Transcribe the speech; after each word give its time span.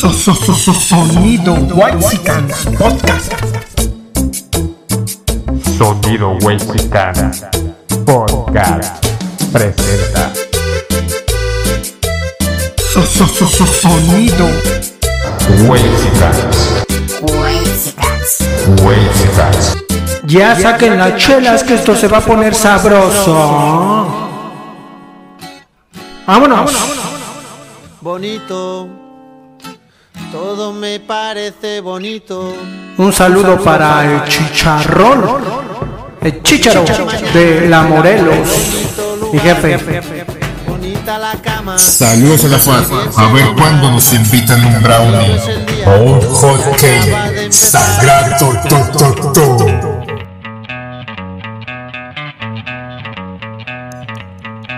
Sonido 0.00 1.52
Whitezican 1.74 2.48
Podcast. 2.78 3.34
Sonido 5.76 6.38
Whitezican 6.40 7.12
Podcast 8.06 9.06
presenta. 9.52 10.32
Sonido. 13.82 14.48
Whitexicans. 15.68 16.76
Ya 20.24 20.56
saquen 20.56 20.96
las 20.96 21.16
chelas 21.16 21.62
que 21.62 21.74
esto 21.74 21.94
se 21.94 22.08
va 22.08 22.18
a 22.18 22.20
poner 22.22 22.54
sabroso. 22.54 24.06
Vámonos. 26.26 26.72
bonito. 28.00 28.99
Todo 30.30 30.72
me 30.72 31.00
parece 31.00 31.80
bonito. 31.80 32.54
Un 32.98 33.12
saludo 33.12 33.58
para 33.58 34.04
el 34.04 34.24
chicharrón. 34.28 35.24
El 36.22 36.42
chicharo 36.42 36.84
de 37.34 37.66
la 37.68 37.82
Morelos. 37.82 38.48
Mi 39.32 39.40
jefe. 39.40 39.78
Bonita 40.68 41.18
la 41.18 41.32
cama. 41.32 41.76
Saludos 41.78 42.44
a 42.44 42.48
la 42.48 42.58
FAD. 42.58 42.84
A 43.16 43.32
ver 43.32 43.46
cuándo 43.56 43.90
nos 43.90 44.12
invitan 44.12 44.64
un 44.64 44.82
brownie 44.82 45.40
o 45.86 46.02
un 46.04 46.20
hot 46.20 46.76
cake. 46.76 47.50
Sagrado 47.52 48.52
to, 48.68 48.98
to, 48.98 49.32
to. 49.32 50.00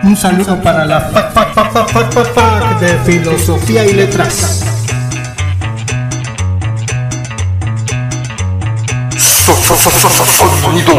Un 0.04 0.16
saludo 0.16 0.60
para 0.62 0.86
la 0.86 1.00
fac, 1.00 1.32
fac, 1.32 1.54
fac, 1.54 1.72
fac, 1.72 1.88
fac, 1.90 2.12
fac, 2.12 2.34
fac 2.34 2.80
de 2.80 2.98
filosofía 3.04 3.84
y 3.84 3.92
letras. 3.92 4.64
Sonido. 9.76 10.92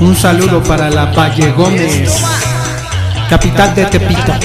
Un 0.00 0.16
saludo 0.16 0.62
para 0.62 0.88
la 0.88 1.04
Valle 1.06 1.50
Gómez, 1.52 2.10
capital 3.28 3.74
de 3.74 3.84
Tepito. 3.84 4.32
ay. 4.32 4.40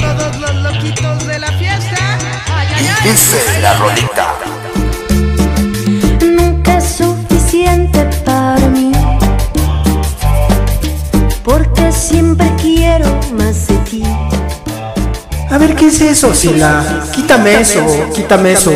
Dice 3.03 3.61
la 3.61 3.73
rolita. 3.75 4.33
nunca 6.21 6.77
es 6.77 6.97
suficiente 6.97 8.03
para 8.25 8.67
mí. 8.67 8.91
Porque 11.43 11.91
siempre 11.91 12.51
quiero 12.61 13.07
más 13.37 13.67
de 13.67 13.75
ti. 13.89 14.03
A 15.49 15.57
ver, 15.57 15.75
¿qué 15.75 15.87
es 15.87 16.01
eso, 16.01 16.35
Sila? 16.35 17.05
Quítame 17.13 17.61
eso, 17.61 17.85
quítame 18.13 18.51
eso. 18.51 18.71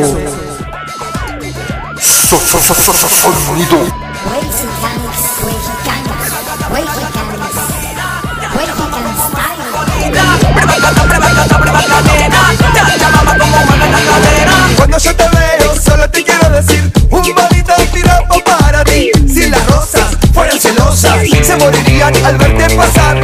Cuando 14.77 14.97
yo 14.99 15.15
te 15.15 15.23
veo, 15.29 15.81
solo 15.83 16.09
te 16.11 16.23
quiero 16.23 16.49
decir 16.51 16.91
un 17.09 17.21
bonito 17.33 17.73
piropo 17.91 18.39
para 18.43 18.83
ti. 18.83 19.09
Si 19.27 19.49
las 19.49 19.65
rosas 19.65 20.15
fueran 20.31 20.59
celosas, 20.59 21.27
se 21.41 21.55
morirían 21.55 22.13
al 22.23 22.37
verte 22.37 22.75
pasar. 22.75 23.19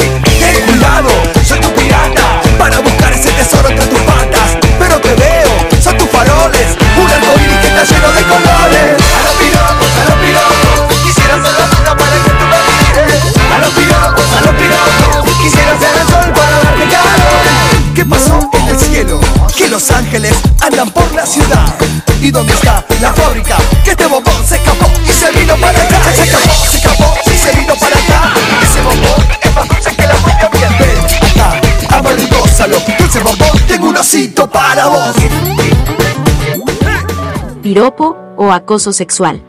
Piropo 37.80 38.18
o 38.36 38.52
acoso 38.52 38.92
sexual. 38.92 39.42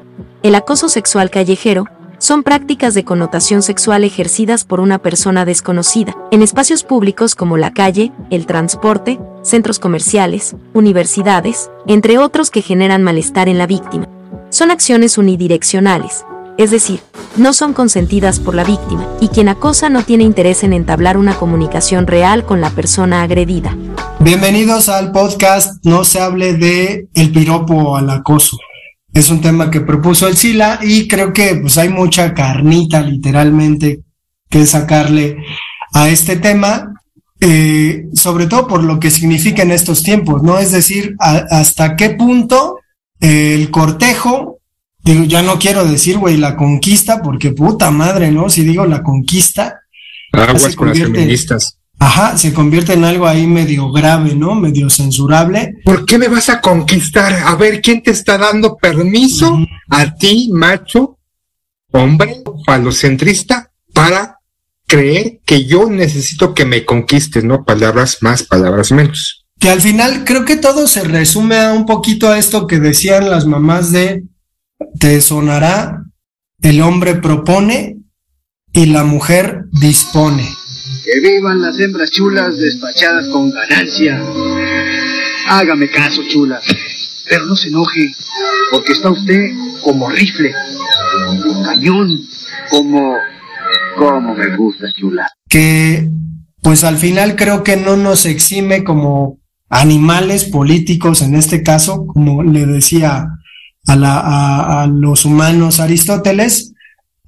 El 0.45 0.55
acoso 0.55 0.89
sexual 0.89 1.31
callejero 1.31 1.87
son 2.19 2.45
prácticas 2.45 2.95
de 2.95 3.03
connotación 3.03 3.61
sexual 3.61 4.05
ejercidas 4.05 4.65
por 4.65 4.79
una 4.79 5.01
persona 5.01 5.45
desconocida 5.45 6.15
en 6.31 6.43
espacios 6.43 6.85
públicos 6.85 7.35
como 7.35 7.57
la 7.57 7.73
calle, 7.73 8.13
el 8.31 8.47
transporte, 8.47 9.19
centros 9.43 9.81
comerciales, 9.81 10.55
universidades, 10.75 11.73
entre 11.89 12.19
otros 12.19 12.53
que 12.53 12.63
generan 12.63 13.03
malestar 13.03 13.49
en 13.49 13.59
la 13.59 13.67
víctima. 13.67 14.07
Son 14.51 14.71
acciones 14.71 15.19
unidireccionales, 15.19 16.25
es 16.57 16.71
decir, 16.71 17.01
no 17.37 17.53
son 17.53 17.73
consentidas 17.73 18.39
por 18.39 18.55
la 18.55 18.63
víctima, 18.63 19.09
y 19.21 19.27
quien 19.27 19.49
acosa 19.49 19.89
no 19.89 20.05
tiene 20.05 20.23
interés 20.23 20.63
en 20.63 20.73
entablar 20.73 21.17
una 21.17 21.35
comunicación 21.35 22.07
real 22.07 22.47
con 22.47 22.61
la 22.61 22.71
persona 22.71 23.23
agredida. 23.23 23.75
Bienvenidos 24.23 24.89
al 24.89 25.13
podcast 25.13 25.85
No 25.85 26.05
se 26.05 26.21
hable 26.21 26.55
de 26.55 27.09
el 27.15 27.33
piropo 27.33 27.97
al 27.97 28.11
acoso. 28.11 28.59
Es 29.13 29.31
un 29.31 29.41
tema 29.41 29.71
que 29.71 29.81
propuso 29.81 30.29
el 30.29 30.37
Sila 30.37 30.79
y 30.83 31.09
creo 31.09 31.33
que 31.33 31.57
pues 31.57 31.79
hay 31.79 31.89
mucha 31.89 32.35
carnita 32.35 33.01
literalmente 33.01 34.01
que 34.49 34.67
sacarle 34.67 35.39
a 35.93 36.09
este 36.09 36.37
tema, 36.37 36.93
eh, 37.41 38.05
sobre 38.15 38.47
todo 38.47 38.67
por 38.69 38.85
lo 38.85 39.01
que 39.01 39.11
significa 39.11 39.63
en 39.63 39.73
estos 39.73 40.03
tiempos, 40.03 40.43
¿no? 40.43 40.59
Es 40.59 40.71
decir, 40.73 41.17
a- 41.19 41.47
hasta 41.51 41.97
qué 41.97 42.11
punto 42.11 42.77
eh, 43.21 43.55
el 43.55 43.71
cortejo, 43.71 44.59
digo, 45.03 45.25
ya 45.25 45.43
no 45.43 45.59
quiero 45.59 45.85
decir, 45.85 46.19
güey, 46.19 46.37
la 46.37 46.57
conquista, 46.57 47.21
porque 47.23 47.51
puta 47.53 47.91
madre, 47.91 48.31
¿no? 48.31 48.49
Si 48.51 48.63
digo 48.65 48.85
la 48.87 49.03
conquista, 49.03 49.81
Aguas 50.51 50.77
con 50.77 50.89
las 50.89 50.99
feministas. 51.13 51.79
Ajá, 52.03 52.38
se 52.38 52.55
convierte 52.55 52.94
en 52.94 53.05
algo 53.05 53.28
ahí 53.28 53.47
medio 53.47 53.93
grave, 53.93 54.34
¿no? 54.34 54.55
Medio 54.55 54.88
censurable. 54.88 55.75
¿Por 55.84 56.06
qué 56.06 56.16
me 56.16 56.28
vas 56.28 56.49
a 56.49 56.62
conquistar? 56.62 57.34
A 57.44 57.55
ver, 57.56 57.83
¿quién 57.83 58.03
te 58.03 58.11
está 58.11 58.38
dando 58.38 58.78
permiso 58.78 59.59
a 59.91 60.15
ti, 60.15 60.49
macho, 60.50 61.19
hombre, 61.93 62.43
falocentrista, 62.65 63.71
para 63.93 64.39
creer 64.87 65.41
que 65.44 65.66
yo 65.66 65.91
necesito 65.91 66.55
que 66.55 66.65
me 66.65 66.87
conquistes, 66.87 67.44
¿no? 67.44 67.65
Palabras 67.65 68.19
más, 68.22 68.44
palabras 68.44 68.93
menos. 68.93 69.44
Que 69.59 69.69
al 69.69 69.83
final 69.83 70.25
creo 70.25 70.47
que 70.47 70.56
todo 70.56 70.87
se 70.87 71.05
resume 71.05 71.59
a 71.59 71.75
un 71.75 71.84
poquito 71.84 72.31
a 72.31 72.39
esto 72.39 72.66
que 72.66 72.81
decían 72.81 73.28
las 73.28 73.44
mamás 73.44 73.93
de 73.93 74.25
te 74.99 75.21
sonará, 75.21 76.03
el 76.62 76.81
hombre 76.81 77.16
propone 77.16 77.99
y 78.72 78.87
la 78.87 79.05
mujer 79.05 79.66
dispone. 79.71 80.49
Que 81.05 81.21
vivan 81.21 81.61
las 81.61 81.78
hembras 81.78 82.11
chulas 82.11 82.59
despachadas 82.59 83.28
con 83.28 83.50
ganancia. 83.50 84.22
Hágame 85.49 85.88
caso, 85.91 86.22
chula. 86.28 86.61
Pero 87.28 87.47
no 87.47 87.56
se 87.56 87.69
enoje, 87.69 88.12
porque 88.72 88.93
está 88.93 89.10
usted 89.10 89.50
como 89.83 90.09
rifle, 90.10 90.53
como 91.43 91.62
cañón, 91.62 92.21
como... 92.71 93.16
Como 93.97 94.34
me 94.34 94.56
gusta, 94.56 94.87
chula. 94.97 95.28
que 95.49 96.09
pues 96.62 96.84
al 96.84 96.97
final 96.97 97.37
creo 97.37 97.62
que 97.62 97.77
no 97.77 97.97
nos 97.97 98.25
exime 98.27 98.84
como 98.84 99.39
animales 99.69 100.45
políticos 100.45 101.22
en 101.22 101.34
este 101.34 101.63
caso, 101.63 102.07
como 102.07 102.42
le 102.42 102.66
decía 102.66 103.27
a, 103.86 103.97
la, 103.97 104.19
a, 104.19 104.83
a 104.83 104.86
los 104.86 105.25
humanos 105.25 105.80
Aristóteles, 105.80 106.72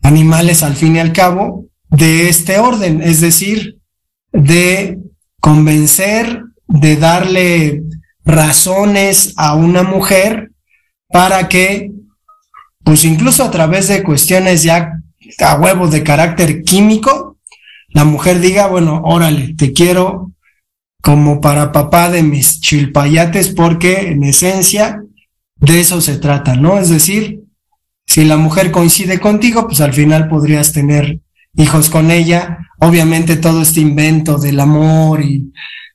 animales 0.02 0.62
al 0.62 0.74
fin 0.74 0.96
y 0.96 1.00
al 1.00 1.12
cabo, 1.12 1.66
de 1.92 2.28
este 2.28 2.58
orden, 2.58 3.02
es 3.02 3.20
decir, 3.20 3.78
de 4.32 4.98
convencer, 5.40 6.42
de 6.66 6.96
darle 6.96 7.82
razones 8.24 9.34
a 9.36 9.54
una 9.54 9.82
mujer 9.82 10.50
para 11.08 11.48
que, 11.48 11.92
pues 12.82 13.04
incluso 13.04 13.44
a 13.44 13.50
través 13.50 13.88
de 13.88 14.02
cuestiones 14.02 14.62
ya 14.62 14.92
a 15.38 15.54
huevo 15.56 15.86
de 15.88 16.02
carácter 16.02 16.62
químico, 16.64 17.36
la 17.88 18.04
mujer 18.04 18.40
diga, 18.40 18.68
bueno, 18.68 19.02
órale, 19.04 19.54
te 19.54 19.72
quiero 19.72 20.32
como 21.02 21.40
para 21.40 21.72
papá 21.72 22.10
de 22.10 22.22
mis 22.22 22.60
chilpayates, 22.60 23.50
porque 23.50 24.12
en 24.12 24.22
esencia 24.22 25.02
de 25.56 25.80
eso 25.80 26.00
se 26.00 26.16
trata, 26.16 26.56
¿no? 26.56 26.78
Es 26.78 26.88
decir, 26.88 27.40
si 28.06 28.24
la 28.24 28.36
mujer 28.36 28.70
coincide 28.70 29.20
contigo, 29.20 29.66
pues 29.66 29.80
al 29.80 29.92
final 29.92 30.28
podrías 30.28 30.72
tener 30.72 31.20
hijos 31.56 31.90
con 31.90 32.10
ella. 32.10 32.58
Obviamente 32.78 33.36
todo 33.36 33.62
este 33.62 33.80
invento 33.80 34.38
del 34.38 34.60
amor 34.60 35.22
y 35.22 35.52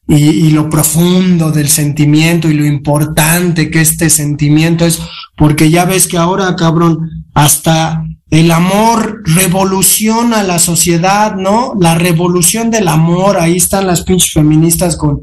y, 0.08 0.52
lo 0.52 0.70
profundo 0.70 1.52
del 1.52 1.68
sentimiento 1.68 2.50
y 2.50 2.54
lo 2.54 2.66
importante 2.66 3.70
que 3.70 3.82
este 3.82 4.10
sentimiento 4.10 4.86
es, 4.86 5.02
porque 5.36 5.70
ya 5.70 5.86
ves 5.86 6.08
que 6.08 6.18
ahora, 6.18 6.56
cabrón, 6.56 7.26
hasta 7.34 8.04
el 8.30 8.52
amor 8.52 9.22
revoluciona 9.26 10.44
la 10.44 10.60
sociedad, 10.60 11.36
¿no? 11.36 11.74
La 11.80 11.96
revolución 11.96 12.72
del 12.72 12.88
amor, 12.88 13.38
ahí 13.38 13.58
están 13.58 13.86
las 13.86 14.04
pinches 14.04 14.32
feministas 14.32 14.96
con, 14.96 15.22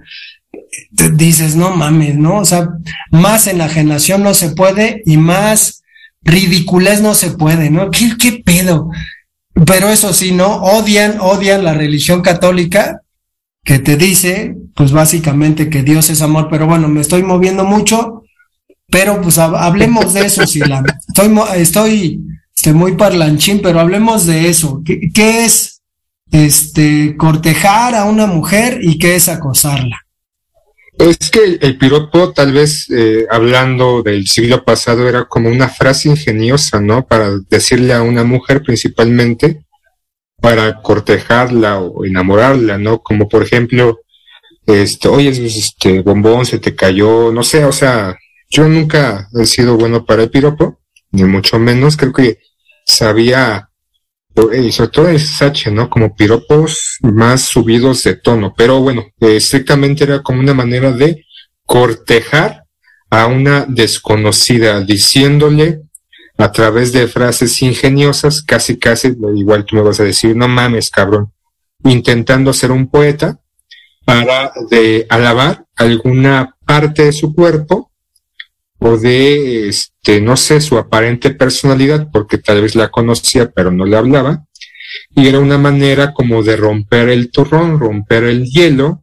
te 0.94 1.10
dices, 1.10 1.56
no 1.56 1.75
mames, 1.75 2.16
¿no? 2.16 2.40
O 2.40 2.44
sea, 2.44 2.69
más 3.10 3.46
enajenación 3.46 4.22
no 4.22 4.34
se 4.34 4.50
puede 4.50 5.02
y 5.06 5.16
más 5.16 5.82
ridiculez 6.22 7.00
no 7.00 7.14
se 7.14 7.31
puede, 7.31 7.70
¿no? 7.70 7.90
¿Qué, 7.90 8.16
qué 8.19 8.42
pedo? 8.44 8.90
Pero 9.67 9.89
eso 9.89 10.12
sí, 10.12 10.33
¿no? 10.33 10.56
Odian, 10.56 11.19
odian 11.21 11.65
la 11.65 11.75
religión 11.75 12.23
católica 12.23 13.01
que 13.65 13.79
te 13.79 13.97
dice, 13.97 14.56
pues 14.75 14.93
básicamente 14.93 15.71
que 15.71 15.83
Dios 15.83 16.11
es 16.11 16.21
amor, 16.21 16.49
pero 16.51 16.67
bueno, 16.67 16.89
me 16.89 17.01
estoy 17.01 17.23
moviendo 17.23 17.65
mucho, 17.65 18.25
pero 18.91 19.21
pues 19.21 19.39
hablemos 19.39 20.12
de 20.12 20.27
eso, 20.27 20.47
Sila. 20.47 20.83
Estoy, 21.09 21.35
estoy, 21.56 22.21
estoy 22.55 22.73
muy 22.75 22.97
parlanchín, 22.97 23.61
pero 23.62 23.81
hablemos 23.81 24.27
de 24.27 24.49
eso. 24.49 24.83
¿Qué, 24.85 25.11
¿Qué, 25.12 25.45
es 25.45 25.83
este 26.31 27.17
cortejar 27.17 27.95
a 27.95 28.05
una 28.05 28.27
mujer 28.27 28.81
y 28.83 28.99
qué 28.99 29.15
es 29.15 29.29
acosarla? 29.29 30.04
Es 30.99 31.31
que 31.31 31.58
el 31.61 31.76
piropo, 31.76 32.32
tal 32.32 32.52
vez 32.52 32.88
eh, 32.91 33.26
hablando 33.29 34.02
del 34.02 34.29
siglo 34.29 34.64
pasado, 34.64 35.08
era 35.08 35.25
como 35.25 35.49
una 35.49 35.69
frase 35.69 36.08
ingeniosa, 36.08 36.81
¿no? 36.81 37.06
Para 37.06 37.31
decirle 37.50 37.93
a 37.94 38.02
una 38.02 38.23
mujer 38.23 38.62
principalmente, 38.62 39.64
para 40.41 40.81
cortejarla 40.82 41.81
o 41.81 42.05
enamorarla, 42.05 42.79
¿no? 42.79 43.02
Como 43.02 43.29
por 43.29 43.43
ejemplo, 43.43 44.00
este, 44.67 45.08
oye, 45.08 45.31
este 45.31 46.00
bombón 46.00 46.46
se 46.46 46.58
te 46.58 46.75
cayó, 46.75 47.32
no 47.32 47.43
sé, 47.43 47.64
o 47.64 47.73
sea, 47.73 48.17
yo 48.49 48.69
nunca 48.69 49.29
he 49.38 49.46
sido 49.46 49.76
bueno 49.76 50.05
para 50.05 50.23
el 50.23 50.31
piropo, 50.31 50.81
ni 51.11 51.25
mucho 51.25 51.58
menos, 51.58 51.96
creo 51.96 52.12
que 52.12 52.38
sabía, 52.87 53.69
y 54.52 54.72
sobre 54.72 54.90
todo 54.90 55.08
el 55.08 55.20
Sache, 55.20 55.70
¿no? 55.70 55.88
Como 55.88 56.14
piropos 56.14 56.98
más 57.02 57.42
subidos 57.42 58.02
de 58.02 58.16
tono, 58.16 58.52
pero 58.56 58.81
bueno, 58.81 59.04
estrictamente 59.20 60.04
era 60.04 60.22
como 60.22 60.40
una 60.40 60.54
manera 60.54 60.92
de 60.92 61.25
cortejar 61.64 62.64
a 63.10 63.26
una 63.26 63.64
desconocida, 63.69 64.81
diciéndole 64.81 65.82
a 66.36 66.50
través 66.50 66.92
de 66.92 67.06
frases 67.06 67.62
ingeniosas, 67.62 68.42
casi 68.42 68.78
casi, 68.78 69.16
igual 69.36 69.64
tú 69.64 69.76
me 69.76 69.82
vas 69.82 70.00
a 70.00 70.04
decir, 70.04 70.34
no 70.34 70.48
mames, 70.48 70.90
cabrón, 70.90 71.32
intentando 71.84 72.52
ser 72.52 72.72
un 72.72 72.88
poeta 72.88 73.38
para 74.04 74.52
de 74.69 75.06
alabar 75.08 75.64
alguna 75.76 76.56
parte 76.66 77.04
de 77.04 77.12
su 77.12 77.34
cuerpo 77.34 77.92
de, 78.92 79.69
este, 79.69 80.20
no 80.20 80.36
sé, 80.36 80.60
su 80.60 80.78
aparente 80.78 81.31
personalidad, 81.31 82.08
porque 82.12 82.38
tal 82.38 82.62
vez 82.62 82.75
la 82.75 82.90
conocía, 82.90 83.50
pero 83.50 83.70
no 83.70 83.84
le 83.84 83.96
hablaba, 83.96 84.44
y 85.14 85.26
era 85.26 85.38
una 85.40 85.58
manera 85.58 86.12
como 86.12 86.42
de 86.42 86.56
romper 86.56 87.08
el 87.08 87.31
turrón, 87.31 87.81
romper 87.81 88.25
el 88.25 88.44
hielo, 88.44 89.02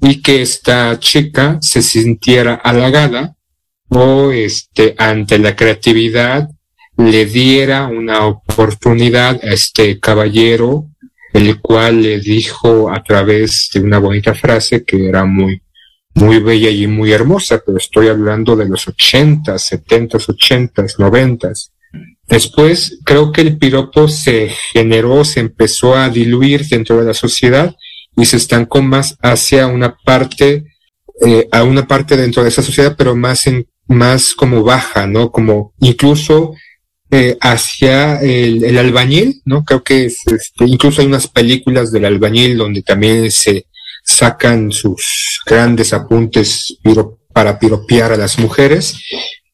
y 0.00 0.22
que 0.22 0.42
esta 0.42 0.98
chica 1.00 1.58
se 1.60 1.82
sintiera 1.82 2.54
halagada 2.54 3.34
o 3.88 4.30
este 4.30 4.94
ante 4.98 5.38
la 5.38 5.56
creatividad 5.56 6.48
le 6.96 7.26
diera 7.26 7.86
una 7.86 8.26
oportunidad 8.26 9.40
a 9.42 9.52
este 9.52 9.98
caballero, 10.00 10.88
el 11.32 11.60
cual 11.60 12.02
le 12.02 12.18
dijo 12.20 12.90
a 12.90 13.02
través 13.02 13.70
de 13.72 13.80
una 13.80 13.98
bonita 13.98 14.34
frase 14.34 14.84
que 14.84 15.08
era 15.08 15.24
muy, 15.24 15.62
muy 16.18 16.40
bella 16.40 16.70
y 16.70 16.86
muy 16.86 17.12
hermosa, 17.12 17.62
pero 17.64 17.78
estoy 17.78 18.08
hablando 18.08 18.56
de 18.56 18.68
los 18.68 18.86
ochentas, 18.88 19.66
setentas, 19.66 20.28
ochentas, 20.28 20.98
noventas. 20.98 21.72
Después 22.26 22.98
creo 23.04 23.32
que 23.32 23.40
el 23.40 23.56
piropo 23.56 24.08
se 24.08 24.50
generó, 24.72 25.24
se 25.24 25.40
empezó 25.40 25.96
a 25.96 26.10
diluir 26.10 26.66
dentro 26.66 26.98
de 26.98 27.06
la 27.06 27.14
sociedad 27.14 27.74
y 28.16 28.24
se 28.26 28.36
estancó 28.36 28.82
más 28.82 29.16
hacia 29.22 29.66
una 29.66 29.96
parte, 30.04 30.64
eh, 31.24 31.48
a 31.52 31.62
una 31.62 31.86
parte 31.86 32.16
dentro 32.16 32.42
de 32.42 32.50
esa 32.50 32.62
sociedad, 32.62 32.94
pero 32.98 33.16
más 33.16 33.46
en, 33.46 33.66
más 33.86 34.34
como 34.34 34.62
baja, 34.62 35.06
¿no? 35.06 35.30
Como 35.30 35.72
incluso 35.80 36.54
eh, 37.10 37.38
hacia 37.40 38.20
el, 38.20 38.64
el, 38.64 38.76
albañil, 38.76 39.40
¿no? 39.46 39.64
Creo 39.64 39.82
que 39.82 40.06
es, 40.06 40.18
este, 40.26 40.66
incluso 40.66 41.00
hay 41.00 41.06
unas 41.06 41.28
películas 41.28 41.90
del 41.90 42.04
albañil 42.04 42.58
donde 42.58 42.82
también 42.82 43.30
se 43.30 43.67
sacan 44.08 44.72
sus 44.72 45.40
grandes 45.46 45.92
apuntes 45.92 46.78
para 47.32 47.58
piropear 47.58 48.12
a 48.12 48.16
las 48.16 48.38
mujeres. 48.38 48.96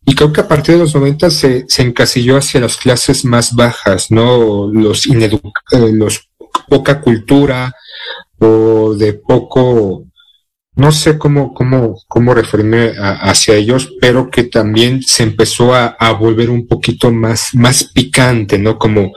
Y 0.07 0.15
creo 0.15 0.33
que 0.33 0.43
a 0.43 0.49
partir 0.49 0.75
de 0.75 0.83
los 0.83 0.95
90 0.95 1.31
se, 1.31 1.65
se 1.67 1.83
encasilló 1.83 2.37
hacia 2.37 2.61
las 2.61 2.77
clases 2.77 3.25
más 3.25 3.55
bajas, 3.55 4.11
¿no? 4.11 4.71
Los, 4.73 5.07
eh, 5.07 5.41
los 5.93 6.31
poca 6.69 7.01
cultura 7.01 7.75
o 8.39 8.95
de 8.95 9.15
poco 9.15 10.05
no 10.77 10.91
sé 10.91 11.19
cómo, 11.19 11.55
cómo, 11.55 11.97
cómo 12.09 12.35
referirme 12.35 12.93
hacia 12.99 13.55
ellos, 13.55 13.93
pero 14.01 14.29
que 14.29 14.45
también 14.45 15.03
se 15.03 15.23
empezó 15.23 15.73
a, 15.73 15.87
a, 15.87 16.13
volver 16.13 16.51
un 16.51 16.67
poquito 16.67 17.13
más, 17.13 17.51
más 17.53 17.85
picante, 17.85 18.59
¿no? 18.59 18.77
Como 18.77 19.13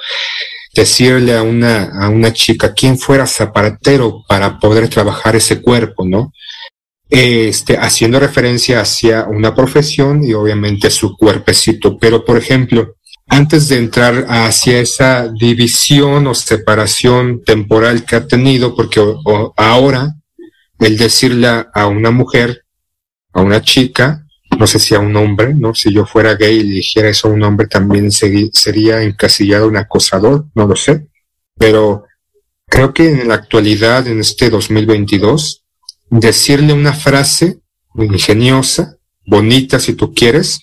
decirle 0.81 1.35
a 1.35 1.41
una, 1.41 1.85
a 1.85 2.09
una 2.09 2.31
chica, 2.31 2.73
¿quién 2.73 2.97
fuera 2.99 3.25
zapatero 3.25 4.23
para 4.27 4.59
poder 4.59 4.87
trabajar 4.89 5.35
ese 5.35 5.61
cuerpo, 5.61 6.05
¿no? 6.07 6.31
Este, 7.09 7.77
haciendo 7.77 8.19
referencia 8.19 8.81
hacia 8.81 9.25
una 9.25 9.55
profesión 9.55 10.23
y 10.23 10.33
obviamente 10.33 10.89
su 10.89 11.15
cuerpecito. 11.17 11.97
Pero, 11.97 12.23
por 12.23 12.37
ejemplo, 12.37 12.95
antes 13.27 13.67
de 13.69 13.77
entrar 13.77 14.25
hacia 14.29 14.79
esa 14.79 15.27
división 15.27 16.27
o 16.27 16.35
separación 16.35 17.43
temporal 17.43 18.05
que 18.05 18.17
ha 18.17 18.27
tenido, 18.27 18.75
porque 18.75 19.01
ahora 19.55 20.13
el 20.79 20.97
decirle 20.97 21.65
a 21.73 21.87
una 21.87 22.11
mujer, 22.11 22.63
a 23.33 23.41
una 23.41 23.61
chica, 23.61 24.26
no 24.57 24.67
sé 24.67 24.79
si 24.79 24.95
a 24.95 24.99
un 24.99 25.15
hombre, 25.15 25.53
¿no? 25.53 25.73
Si 25.73 25.93
yo 25.93 26.05
fuera 26.05 26.35
gay 26.35 26.59
y 26.59 26.69
dijera 26.69 27.09
eso 27.09 27.27
a 27.27 27.31
un 27.31 27.43
hombre, 27.43 27.67
también 27.67 28.11
sería 28.11 29.01
encasillado 29.01 29.67
un 29.67 29.77
acosador, 29.77 30.45
no 30.55 30.67
lo 30.67 30.75
sé. 30.75 31.07
Pero 31.57 32.05
creo 32.67 32.93
que 32.93 33.09
en 33.09 33.27
la 33.27 33.35
actualidad, 33.35 34.07
en 34.07 34.19
este 34.19 34.49
2022, 34.49 35.63
decirle 36.09 36.73
una 36.73 36.93
frase 36.93 37.59
ingeniosa, 37.95 38.97
bonita 39.25 39.79
si 39.79 39.93
tú 39.93 40.13
quieres, 40.13 40.61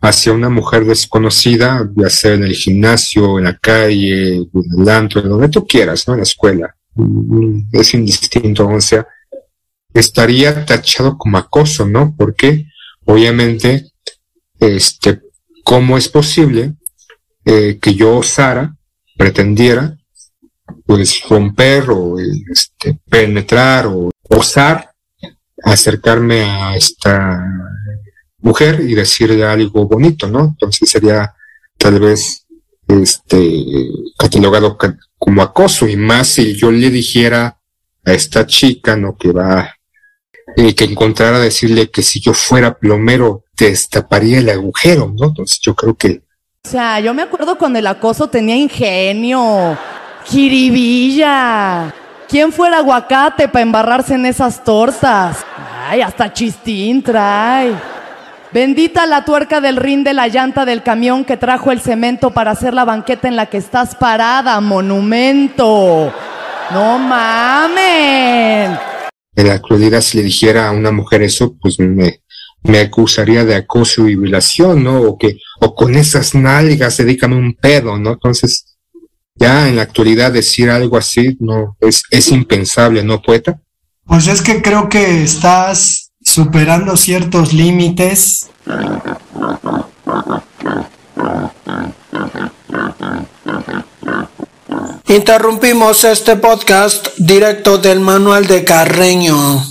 hacia 0.00 0.32
una 0.32 0.48
mujer 0.48 0.84
desconocida, 0.84 1.88
ya 1.96 2.10
sea 2.10 2.34
en 2.34 2.44
el 2.44 2.54
gimnasio, 2.54 3.38
en 3.38 3.44
la 3.44 3.56
calle, 3.56 4.36
en 4.36 4.80
el 4.80 4.88
antro, 4.88 5.22
donde 5.22 5.48
tú 5.48 5.66
quieras, 5.66 6.06
¿no? 6.06 6.14
En 6.14 6.20
la 6.20 6.24
escuela. 6.24 6.76
Mm, 6.94 7.62
es 7.72 7.94
indistinto, 7.94 8.68
o 8.68 8.80
sea, 8.80 9.06
estaría 9.92 10.64
tachado 10.64 11.16
como 11.16 11.38
acoso, 11.38 11.86
¿no? 11.86 12.14
Porque 12.16 12.66
obviamente, 13.06 13.90
este, 14.60 15.22
¿cómo 15.64 15.96
es 15.98 16.08
posible 16.08 16.74
eh, 17.44 17.78
que 17.80 17.94
yo 17.94 18.18
osara, 18.18 18.76
pretendiera, 19.16 19.96
pues 20.84 21.22
romper 21.28 21.90
o 21.90 22.16
este, 22.18 22.98
penetrar 23.08 23.86
o 23.86 24.10
osar 24.28 24.90
acercarme 25.62 26.42
a 26.42 26.76
esta 26.76 27.42
mujer 28.38 28.80
y 28.80 28.94
decirle 28.94 29.44
algo 29.44 29.86
bonito, 29.86 30.28
¿no? 30.28 30.44
Entonces 30.44 30.88
sería 30.88 31.34
tal 31.76 31.98
vez 31.98 32.46
este 32.86 33.64
catalogado 34.16 34.78
como 35.18 35.42
acoso 35.42 35.88
y 35.88 35.96
más 35.96 36.28
si 36.28 36.54
yo 36.54 36.70
le 36.70 36.90
dijera 36.90 37.58
a 38.04 38.12
esta 38.12 38.46
chica, 38.46 38.96
¿no? 38.96 39.16
Que 39.16 39.32
va 39.32 39.75
y 40.54 40.74
que 40.74 40.84
encontrara 40.84 41.38
decirle 41.38 41.90
que 41.90 42.02
si 42.02 42.20
yo 42.20 42.32
fuera 42.32 42.78
plomero 42.78 43.44
te 43.56 43.70
destaparía 43.70 44.38
el 44.38 44.50
agujero, 44.50 45.12
¿no? 45.18 45.28
Entonces 45.28 45.58
yo 45.60 45.74
creo 45.74 45.94
que... 45.94 46.22
O 46.64 46.68
sea, 46.68 47.00
yo 47.00 47.14
me 47.14 47.22
acuerdo 47.22 47.58
cuando 47.58 47.78
el 47.78 47.86
acoso 47.86 48.28
tenía 48.28 48.56
ingenio, 48.56 49.76
jiribilla. 50.24 51.92
¿Quién 52.28 52.52
fuera 52.52 52.78
aguacate 52.78 53.48
para 53.48 53.62
embarrarse 53.62 54.14
en 54.14 54.26
esas 54.26 54.62
tortas? 54.62 55.44
Ay, 55.88 56.00
hasta 56.00 56.32
chistín 56.32 57.02
trae. 57.02 57.72
Bendita 58.52 59.06
la 59.06 59.24
tuerca 59.24 59.60
del 59.60 59.76
rin 59.76 60.02
de 60.02 60.14
la 60.14 60.28
llanta 60.28 60.64
del 60.64 60.82
camión 60.82 61.24
que 61.24 61.36
trajo 61.36 61.70
el 61.70 61.80
cemento 61.80 62.30
para 62.30 62.52
hacer 62.52 62.74
la 62.74 62.84
banqueta 62.84 63.28
en 63.28 63.36
la 63.36 63.46
que 63.46 63.58
estás 63.58 63.94
parada, 63.94 64.60
monumento. 64.60 66.12
No 66.72 66.98
mamen 66.98 68.76
en 69.36 69.46
la 69.46 69.54
actualidad 69.54 70.00
si 70.00 70.18
le 70.18 70.24
dijera 70.24 70.68
a 70.68 70.72
una 70.72 70.90
mujer 70.90 71.22
eso, 71.22 71.54
pues 71.60 71.78
me, 71.78 72.22
me 72.62 72.80
acusaría 72.80 73.44
de 73.44 73.54
acoso 73.54 74.08
y 74.08 74.16
violación, 74.16 74.82
¿no? 74.82 75.00
O 75.02 75.18
que, 75.18 75.38
o 75.60 75.74
con 75.74 75.94
esas 75.94 76.34
nalgas, 76.34 76.96
dedícame 76.96 77.36
un 77.36 77.54
pedo, 77.54 77.98
¿no? 77.98 78.12
Entonces, 78.12 78.76
ya 79.34 79.68
en 79.68 79.76
la 79.76 79.82
actualidad 79.82 80.32
decir 80.32 80.70
algo 80.70 80.96
así, 80.96 81.36
no, 81.38 81.76
es, 81.80 82.02
es 82.10 82.28
impensable, 82.28 83.04
¿no, 83.04 83.20
poeta? 83.20 83.60
Pues 84.04 84.26
es 84.26 84.40
que 84.40 84.62
creo 84.62 84.88
que 84.88 85.22
estás 85.22 86.12
superando 86.22 86.96
ciertos 86.96 87.52
límites. 87.52 88.48
Interrumpimos 95.08 96.04
este 96.04 96.36
podcast 96.36 97.08
directo 97.16 97.78
del 97.78 98.00
manual 98.00 98.46
de 98.46 98.64
Carreño. 98.64 99.64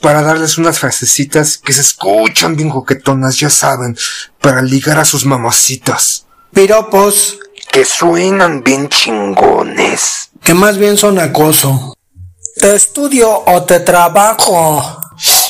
Para 0.00 0.22
darles 0.22 0.58
unas 0.58 0.78
frasecitas 0.78 1.58
que 1.58 1.72
se 1.72 1.82
escuchan 1.82 2.56
bien 2.56 2.70
coquetonas, 2.70 3.38
ya 3.38 3.50
saben, 3.50 3.96
para 4.40 4.62
ligar 4.62 4.98
a 4.98 5.04
sus 5.04 5.24
mamacitas. 5.26 6.26
Piropos. 6.52 7.38
Que 7.70 7.84
suenan 7.84 8.64
bien 8.64 8.88
chingones. 8.88 10.30
Que 10.42 10.54
más 10.54 10.76
bien 10.76 10.96
son 10.96 11.20
acoso. 11.20 11.94
¿Te 12.56 12.74
estudio 12.74 13.44
o 13.46 13.62
te 13.62 13.80
trabajo? 13.80 15.00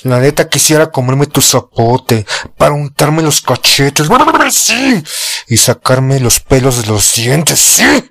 La 0.03 0.19
neta 0.19 0.49
quisiera 0.49 0.91
comerme 0.91 1.27
tu 1.27 1.41
zapote 1.41 2.27
para 2.59 2.75
untarme 2.75 3.23
los 3.23 3.41
cachetes. 3.41 4.09
Sí. 4.51 5.03
Y 5.47 5.57
sacarme 5.59 6.19
los 6.19 6.41
pelos 6.41 6.83
de 6.83 6.89
los 6.89 7.15
dientes. 7.15 7.59
Sí. 7.61 8.11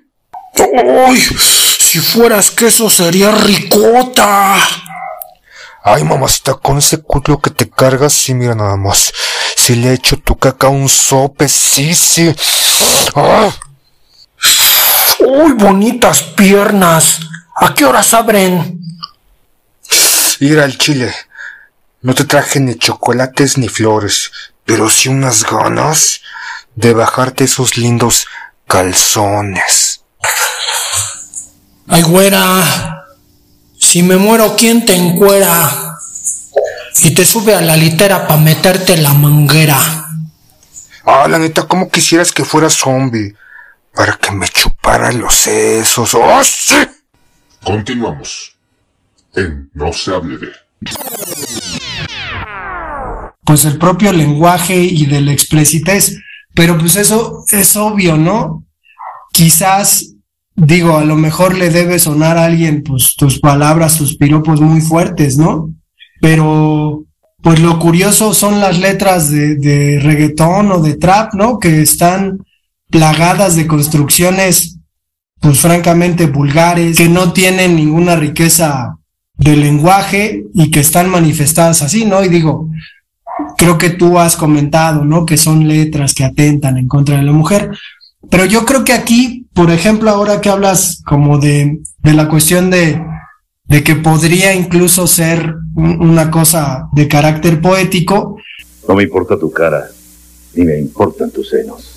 ¡Uy! 0.60 1.20
Si 1.20 2.00
fueras 2.00 2.52
queso 2.52 2.90
sería 2.90 3.32
ricota. 3.32 4.56
Ay, 5.84 6.04
mamacita, 6.04 6.56
con 6.56 6.78
ese 6.78 7.02
culo 7.02 7.40
que 7.40 7.50
te 7.50 7.70
cargas, 7.70 8.14
sí, 8.14 8.34
mira 8.34 8.54
nada 8.54 8.76
más. 8.76 9.12
Si 9.56 9.76
le 9.76 9.94
echo 9.94 10.18
tu 10.18 10.38
caca 10.38 10.68
a 10.68 10.72
un 10.72 10.90
sope, 10.90 11.48
sí, 11.48 11.96
sí. 11.96 12.34
¡Ah! 13.16 13.50
¡Uy, 15.20 15.54
bonitas 15.54 16.22
piernas! 16.22 17.20
¿A 17.56 17.74
qué 17.74 17.86
horas 17.86 18.14
abren? 18.14 18.80
Ir 20.40 20.60
al 20.60 20.78
chile. 20.78 21.14
No 22.02 22.14
te 22.14 22.24
traje 22.24 22.60
ni 22.60 22.76
chocolates 22.76 23.58
ni 23.58 23.68
flores, 23.68 24.32
pero 24.64 24.90
sí 24.90 25.10
unas 25.10 25.44
ganas 25.44 26.22
de 26.76 26.94
bajarte 26.94 27.46
esos 27.46 27.78
lindos 27.78 28.28
calzones. 28.68 29.89
Ay, 31.88 32.04
güera. 32.04 33.06
Si 33.78 34.04
me 34.04 34.18
muero, 34.18 34.56
¿quién 34.56 34.86
te 34.86 34.96
encuera? 34.96 35.96
Y 37.02 37.14
te 37.14 37.26
sube 37.26 37.56
a 37.56 37.62
la 37.62 37.76
litera 37.76 38.28
para 38.28 38.40
meterte 38.40 38.98
la 38.98 39.14
manguera. 39.14 39.78
Ah, 41.06 41.28
la 41.28 41.40
neta, 41.40 41.64
¿cómo 41.64 41.90
quisieras 41.90 42.32
que 42.32 42.44
fuera 42.44 42.70
zombie? 42.70 43.34
Para 43.96 44.18
que 44.18 44.32
me 44.32 44.48
chupara 44.48 45.12
los 45.12 45.34
sesos. 45.34 46.14
¡Oh, 46.14 46.44
sí! 46.44 46.76
Continuamos. 47.64 48.56
En 49.34 49.70
No 49.74 49.92
se 49.94 50.14
hable 50.14 50.38
de. 50.38 50.52
Pues 53.44 53.66
el 53.66 53.78
propio 53.78 54.14
lenguaje 54.14 54.76
y 54.76 55.06
de 55.06 55.22
la 55.22 55.32
explicitez. 55.32 56.18
Pero 56.54 56.78
pues 56.78 56.96
eso 56.96 57.46
es 57.52 57.76
obvio, 57.76 58.18
¿no? 58.18 58.66
Quizás, 59.32 60.14
digo, 60.60 60.98
a 60.98 61.06
lo 61.06 61.16
mejor 61.16 61.58
le 61.58 61.70
debe 61.70 62.00
sonar 62.00 62.38
a 62.38 62.46
alguien, 62.46 62.84
pues 62.84 63.16
tus 63.16 63.40
palabras, 63.40 63.98
tus 63.98 64.16
piropos 64.18 64.62
muy 64.62 64.82
fuertes, 64.82 65.38
¿no? 65.38 65.74
Pero, 66.22 67.04
pues 67.42 67.60
lo 67.60 67.80
curioso 67.80 68.34
son 68.34 68.60
las 68.60 68.80
letras 68.80 69.32
de, 69.32 69.56
de 69.56 70.00
reggaetón 70.00 70.72
o 70.72 70.82
de 70.82 70.96
trap, 70.96 71.34
¿no? 71.34 71.60
Que 71.60 71.82
están 71.82 72.46
plagadas 72.90 73.56
de 73.56 73.68
construcciones, 73.68 74.78
pues 75.40 75.60
francamente 75.60 76.28
vulgares, 76.28 76.98
que 76.98 77.08
no 77.08 77.32
tienen 77.34 77.76
ninguna 77.76 78.16
riqueza 78.16 78.98
de 79.38 79.56
lenguaje 79.56 80.44
y 80.54 80.70
que 80.70 80.82
están 80.82 81.10
manifestadas 81.10 81.82
así, 81.82 82.06
¿no? 82.06 82.24
Y 82.24 82.28
digo, 82.28 82.70
creo 83.58 83.78
que 83.78 83.90
tú 83.90 84.20
has 84.20 84.36
comentado, 84.36 85.06
¿no? 85.06 85.26
Que 85.26 85.38
son 85.38 85.68
letras 85.68 86.14
que 86.14 86.26
atentan 86.26 86.78
en 86.78 86.88
contra 86.88 87.18
de 87.18 87.24
la 87.24 87.32
mujer. 87.32 87.72
Pero 88.30 88.46
yo 88.46 88.66
creo 88.66 88.84
que 88.84 88.94
aquí, 88.94 89.39
por 89.54 89.72
ejemplo, 89.72 90.10
ahora 90.10 90.42
que 90.42 90.50
hablas 90.50 91.02
como 91.06 91.38
de, 91.38 91.80
de 92.00 92.14
la 92.14 92.28
cuestión 92.30 92.70
de, 92.70 93.02
de 93.66 93.84
que 93.84 93.96
podría 93.96 94.54
incluso 94.54 95.08
ser 95.08 95.56
un- 95.76 96.02
una 96.02 96.32
cosa 96.32 96.88
de 96.94 97.08
carácter 97.08 97.62
poético, 97.62 98.38
No 98.88 98.96
me 98.96 99.04
importa 99.04 99.38
tu 99.38 99.52
cara, 99.52 99.84
ni 100.56 100.66
me 100.66 100.80
importan 100.80 101.30
tus 101.32 101.50
senos. 101.50 101.96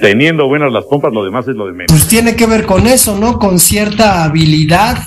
Teniendo 0.00 0.46
buenas 0.46 0.70
las 0.70 0.84
pompas, 0.84 1.12
lo 1.12 1.24
demás 1.24 1.48
es 1.48 1.56
lo 1.56 1.66
de 1.66 1.72
menos. 1.72 1.86
pues 1.88 2.06
tiene 2.06 2.36
que 2.36 2.44
ver 2.46 2.66
con 2.66 2.86
eso, 2.86 3.18
¿no? 3.18 3.38
Con 3.38 3.58
cierta 3.58 4.24
habilidad 4.24 4.98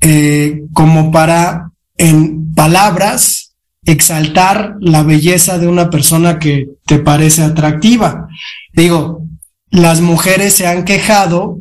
eh, 0.00 0.62
como 0.72 1.10
para, 1.10 1.70
en 1.98 2.54
palabras, 2.54 3.54
exaltar 3.84 4.76
la 4.80 5.02
belleza 5.02 5.58
de 5.58 5.66
una 5.68 5.90
persona 5.90 6.38
que 6.38 6.68
te 6.86 6.98
parece 6.98 7.42
atractiva. 7.42 8.26
Digo, 8.72 9.22
las 9.70 10.00
mujeres 10.00 10.54
se 10.54 10.66
han 10.66 10.84
quejado 10.84 11.58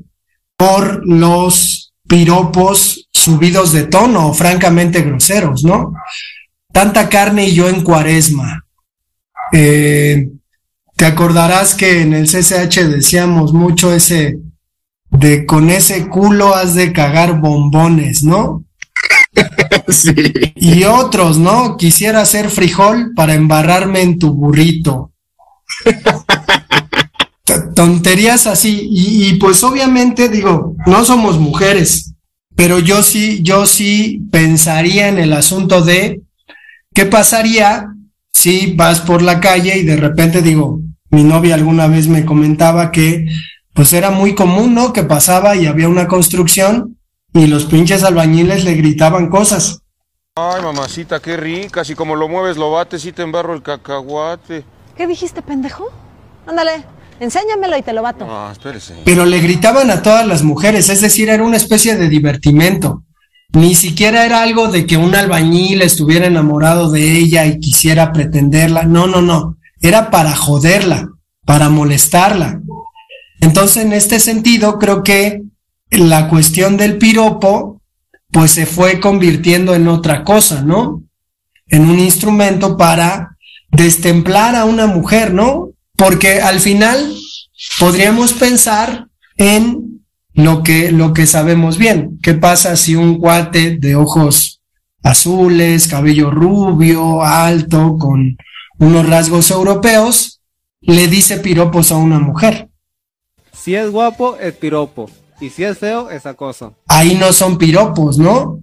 por 0.56 1.06
los 1.08 1.94
piropos 2.08 3.08
subidos 3.12 3.72
de 3.74 3.84
tono, 3.84 4.34
francamente 4.34 5.02
groseros, 5.02 5.64
¿no? 5.64 5.94
Tanta 6.72 7.10
carne 7.10 7.48
y 7.48 7.54
yo 7.54 7.70
en 7.70 7.84
cuaresma. 7.84 8.66
Eh, 9.52 10.30
te 10.96 11.06
acordarás 11.06 11.76
que 11.76 12.02
en 12.02 12.14
el 12.14 12.28
CCH 12.28 12.82
decíamos 12.88 13.54
mucho 13.54 13.94
ese 13.94 14.40
de 15.10 15.46
con 15.46 15.70
ese 15.70 16.08
culo 16.08 16.56
has 16.56 16.76
de 16.76 16.92
cagar 16.92 17.40
bombones, 17.40 18.24
¿no? 18.24 18.64
Sí. 19.90 20.14
Y 20.56 20.84
otros, 20.84 21.38
¿no? 21.38 21.78
Quisiera 21.78 22.26
ser 22.26 22.50
frijol 22.50 23.14
para 23.16 23.36
embarrarme 23.36 24.02
en 24.02 24.20
tu 24.20 24.34
burrito. 24.34 25.14
Tonterías 27.78 28.48
así. 28.48 28.88
Y, 28.90 29.30
y 29.30 29.36
pues 29.36 29.64
obviamente 29.64 30.30
digo, 30.30 30.76
no 30.88 31.06
somos 31.06 31.38
mujeres, 31.38 32.16
pero 32.56 32.80
yo 32.80 33.04
sí, 33.04 33.44
yo 33.44 33.68
sí 33.68 34.24
pensaría 34.32 35.10
en 35.10 35.20
el 35.20 35.32
asunto 35.32 35.82
de 35.82 36.24
qué 36.92 37.06
pasaría 37.06 37.94
si 38.34 38.74
vas 38.74 39.00
por 39.02 39.22
la 39.22 39.40
calle 39.40 39.78
y 39.78 39.84
de 39.84 39.96
repente 39.96 40.42
digo, 40.42 40.80
mi 41.12 41.24
novia 41.24 41.54
alguna 41.54 41.86
vez 41.86 42.08
me 42.08 42.26
comentaba 42.26 42.92
que 42.92 43.28
pues 43.74 43.94
era 43.94 44.10
muy 44.10 44.34
común, 44.34 44.74
¿no? 44.74 44.92
Que 44.92 45.04
pasaba 45.04 45.56
y 45.56 45.68
había 45.68 45.88
una 45.88 46.08
construcción 46.08 46.98
y 47.32 47.46
los 47.46 47.66
pinches 47.66 48.04
albañiles 48.04 48.64
le 48.64 48.74
gritaban 48.74 49.30
cosas. 49.30 49.84
Ay, 50.36 50.64
mamacita, 50.64 51.20
qué 51.20 51.38
rica. 51.38 51.86
Si 51.86 51.94
como 51.94 52.16
lo 52.16 52.28
mueves, 52.28 52.58
lo 52.58 52.72
bates 52.72 53.06
y 53.06 53.12
te 53.12 53.22
embarro 53.22 53.54
el 53.54 53.62
cacahuate. 53.62 54.66
¿Qué 54.96 55.06
dijiste, 55.06 55.44
pendejo? 55.44 55.92
Ándale, 56.48 56.86
enséñamelo 57.20 57.78
y 57.78 57.82
te 57.82 57.94
lo 57.94 58.02
bato. 58.02 58.26
Ah, 58.30 58.50
espérese. 58.52 58.96
pero 59.06 59.26
le 59.26 59.40
gritaban 59.40 59.90
a 59.92 60.02
todas 60.02 60.26
las 60.26 60.44
mujeres, 60.44 60.90
es 60.90 61.02
decir, 61.02 61.30
era 61.30 61.44
una 61.44 61.58
especie 61.58 61.96
de 61.96 62.10
divertimento. 62.10 63.04
Ni 63.54 63.76
siquiera 63.76 64.26
era 64.26 64.42
algo 64.42 64.68
de 64.68 64.86
que 64.86 64.98
un 64.98 65.16
albañil 65.16 65.82
estuviera 65.82 66.28
enamorado 66.28 66.92
de 66.92 67.14
ella 67.18 67.46
y 67.46 67.60
quisiera 67.60 68.12
pretenderla. 68.12 68.84
No, 68.84 69.08
no, 69.08 69.22
no. 69.22 69.58
Era 69.82 70.12
para 70.12 70.36
joderla, 70.36 71.10
para 71.46 71.70
molestarla. 71.70 72.60
Entonces, 73.40 73.86
en 73.86 73.94
este 73.94 74.20
sentido, 74.20 74.78
creo 74.80 75.04
que 75.04 75.44
la 75.90 76.28
cuestión 76.28 76.76
del 76.76 76.98
piropo, 76.98 77.82
pues 78.32 78.52
se 78.52 78.66
fue 78.66 79.00
convirtiendo 79.00 79.74
en 79.74 79.88
otra 79.88 80.24
cosa, 80.24 80.62
¿no? 80.62 81.04
En 81.68 81.90
un 81.90 82.00
instrumento 82.00 82.76
para 82.76 83.38
destemplar 83.72 84.56
a 84.56 84.66
una 84.66 84.88
mujer, 84.88 85.34
¿no? 85.34 85.67
Porque 85.98 86.40
al 86.42 86.60
final 86.60 87.14
podríamos 87.80 88.34
pensar 88.34 89.08
en 89.36 90.02
lo 90.34 90.64
que, 90.64 90.92
lo 90.92 91.14
que 91.14 91.26
sabemos 91.26 91.78
bien. 91.78 92.20
¿Qué 92.22 92.36
pasa 92.36 92.76
si 92.76 92.96
un 92.96 93.18
cuate 93.18 93.78
de 93.78 93.96
ojos 93.96 94.62
azules, 95.04 95.88
cabello 95.88 96.30
rubio, 96.30 97.24
alto, 97.24 97.98
con 97.98 98.38
unos 98.78 99.10
rasgos 99.10 99.50
europeos, 99.52 100.40
le 100.82 101.08
dice 101.08 101.40
piropos 101.40 101.92
a 101.92 101.98
una 101.98 102.20
mujer? 102.20 102.70
Si 103.52 103.76
es 103.76 103.90
guapo, 103.90 104.38
es 104.38 104.54
piropo. 104.54 105.10
Y 105.42 105.50
si 105.50 105.64
es 105.64 105.78
feo, 105.78 106.10
es 106.10 106.26
acoso. 106.26 106.76
Ahí 106.88 107.16
no 107.16 107.34
son 107.34 107.58
piropos, 107.58 108.18
¿no? 108.18 108.60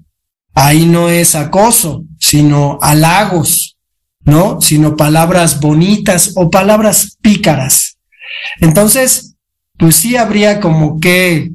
Ahí 0.55 0.87
no 0.87 1.09
es 1.09 1.35
acoso, 1.35 2.05
sino 2.19 2.79
halagos, 2.81 3.74
¿no? 4.25 4.61
Sino 4.61 4.97
palabras 4.97 5.61
bonitas 5.61 6.33
o 6.37 6.51
palabras 6.51 7.17
pícaras. 7.21 7.99
Entonces, 8.61 9.37
pues 9.79 9.97
sí 9.97 10.17
habría 10.17 10.61
como 10.61 10.99
que, 11.01 11.53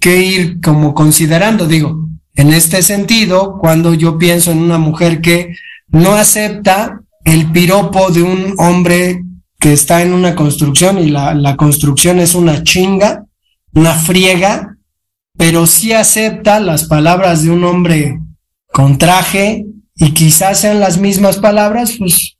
que 0.00 0.22
ir 0.22 0.60
como 0.60 0.94
considerando, 0.94 1.66
digo, 1.66 2.08
en 2.34 2.52
este 2.52 2.82
sentido, 2.82 3.58
cuando 3.58 3.94
yo 3.94 4.18
pienso 4.18 4.52
en 4.52 4.58
una 4.58 4.78
mujer 4.78 5.20
que 5.20 5.54
no 5.88 6.14
acepta 6.14 7.00
el 7.24 7.50
piropo 7.52 8.10
de 8.10 8.22
un 8.22 8.54
hombre 8.58 9.22
que 9.58 9.72
está 9.72 10.02
en 10.02 10.12
una 10.12 10.34
construcción 10.34 10.98
y 10.98 11.08
la, 11.08 11.34
la 11.34 11.56
construcción 11.56 12.18
es 12.18 12.34
una 12.34 12.64
chinga, 12.64 13.26
una 13.74 13.92
friega, 13.92 14.76
pero 15.36 15.66
sí 15.66 15.92
acepta 15.92 16.58
las 16.58 16.84
palabras 16.84 17.42
de 17.42 17.50
un 17.50 17.64
hombre 17.64 18.18
con 18.72 18.98
traje 18.98 19.66
y 19.96 20.12
quizás 20.12 20.60
sean 20.60 20.80
las 20.80 20.98
mismas 20.98 21.38
palabras, 21.38 21.94
pues 21.98 22.36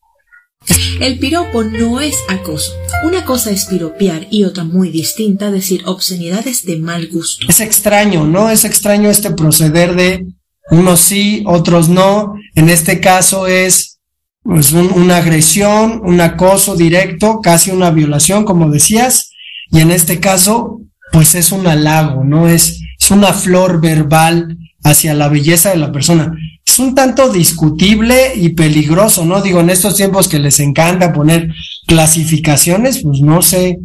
El 1.00 1.18
piropo 1.18 1.64
no 1.64 2.00
es 2.00 2.16
acoso. 2.28 2.72
Una 3.04 3.24
cosa 3.24 3.50
es 3.50 3.64
piropear 3.66 4.28
y 4.30 4.44
otra 4.44 4.62
muy 4.64 4.90
distinta 4.90 5.50
decir 5.50 5.82
obscenidades 5.86 6.64
de 6.64 6.76
mal 6.78 7.08
gusto. 7.08 7.46
es 7.48 7.60
extraño, 7.60 8.24
¿no? 8.26 8.48
Es 8.48 8.64
extraño 8.64 9.10
este 9.10 9.32
proceder 9.32 9.94
de 9.96 10.26
unos 10.70 11.00
sí, 11.00 11.42
otros 11.46 11.88
no. 11.88 12.34
En 12.54 12.68
este 12.68 13.00
caso 13.00 13.46
es 13.48 13.98
pues, 14.44 14.72
un- 14.72 14.92
una 14.92 15.16
agresión, 15.16 16.00
un 16.04 16.20
acoso 16.20 16.76
directo, 16.76 17.40
casi 17.42 17.70
una 17.72 17.90
violación, 17.90 18.44
como 18.44 18.70
decías. 18.70 19.30
Y 19.70 19.80
en 19.80 19.90
este 19.90 20.20
caso, 20.20 20.80
pues 21.12 21.34
es 21.34 21.50
un 21.50 21.66
halago, 21.66 22.22
¿no? 22.24 22.48
Es, 22.48 22.80
es 23.00 23.10
una 23.10 23.32
flor 23.32 23.80
verbal 23.80 24.56
hacia 24.84 25.14
la 25.14 25.28
belleza 25.28 25.70
de 25.70 25.76
la 25.76 25.92
persona. 25.92 26.36
Es 26.66 26.78
un 26.78 26.94
tanto 26.94 27.28
discutible 27.28 28.32
y 28.34 28.50
peligroso, 28.50 29.24
¿no? 29.24 29.42
Digo, 29.42 29.60
en 29.60 29.70
estos 29.70 29.96
tiempos 29.96 30.28
que 30.28 30.38
les 30.38 30.60
encanta 30.60 31.12
poner 31.12 31.52
clasificaciones, 31.86 33.02
pues 33.02 33.20
no 33.20 33.42
sé, 33.42 33.78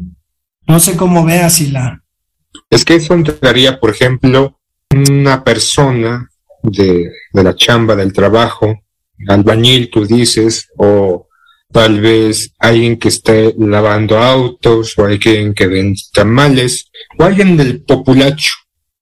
no 0.67 0.79
sé 0.79 0.95
cómo 0.95 1.23
veas 1.25 1.53
si 1.53 1.67
la, 1.67 2.01
Es 2.69 2.85
que 2.85 2.95
eso 2.95 3.13
entraría, 3.13 3.79
por 3.79 3.89
ejemplo, 3.89 4.59
una 4.91 5.43
persona 5.43 6.29
de, 6.63 7.11
de 7.33 7.43
la 7.43 7.55
chamba, 7.55 7.95
del 7.95 8.13
trabajo, 8.13 8.83
albañil, 9.27 9.89
tú 9.89 10.05
dices, 10.05 10.69
o 10.77 11.27
tal 11.71 11.99
vez 11.99 12.53
alguien 12.59 12.97
que 12.97 13.09
esté 13.09 13.53
lavando 13.57 14.17
autos, 14.19 14.97
o 14.97 15.05
alguien 15.05 15.53
que 15.53 15.67
vende 15.67 15.99
tamales, 16.13 16.89
o 17.17 17.23
alguien 17.23 17.57
del 17.57 17.83
populacho, 17.83 18.51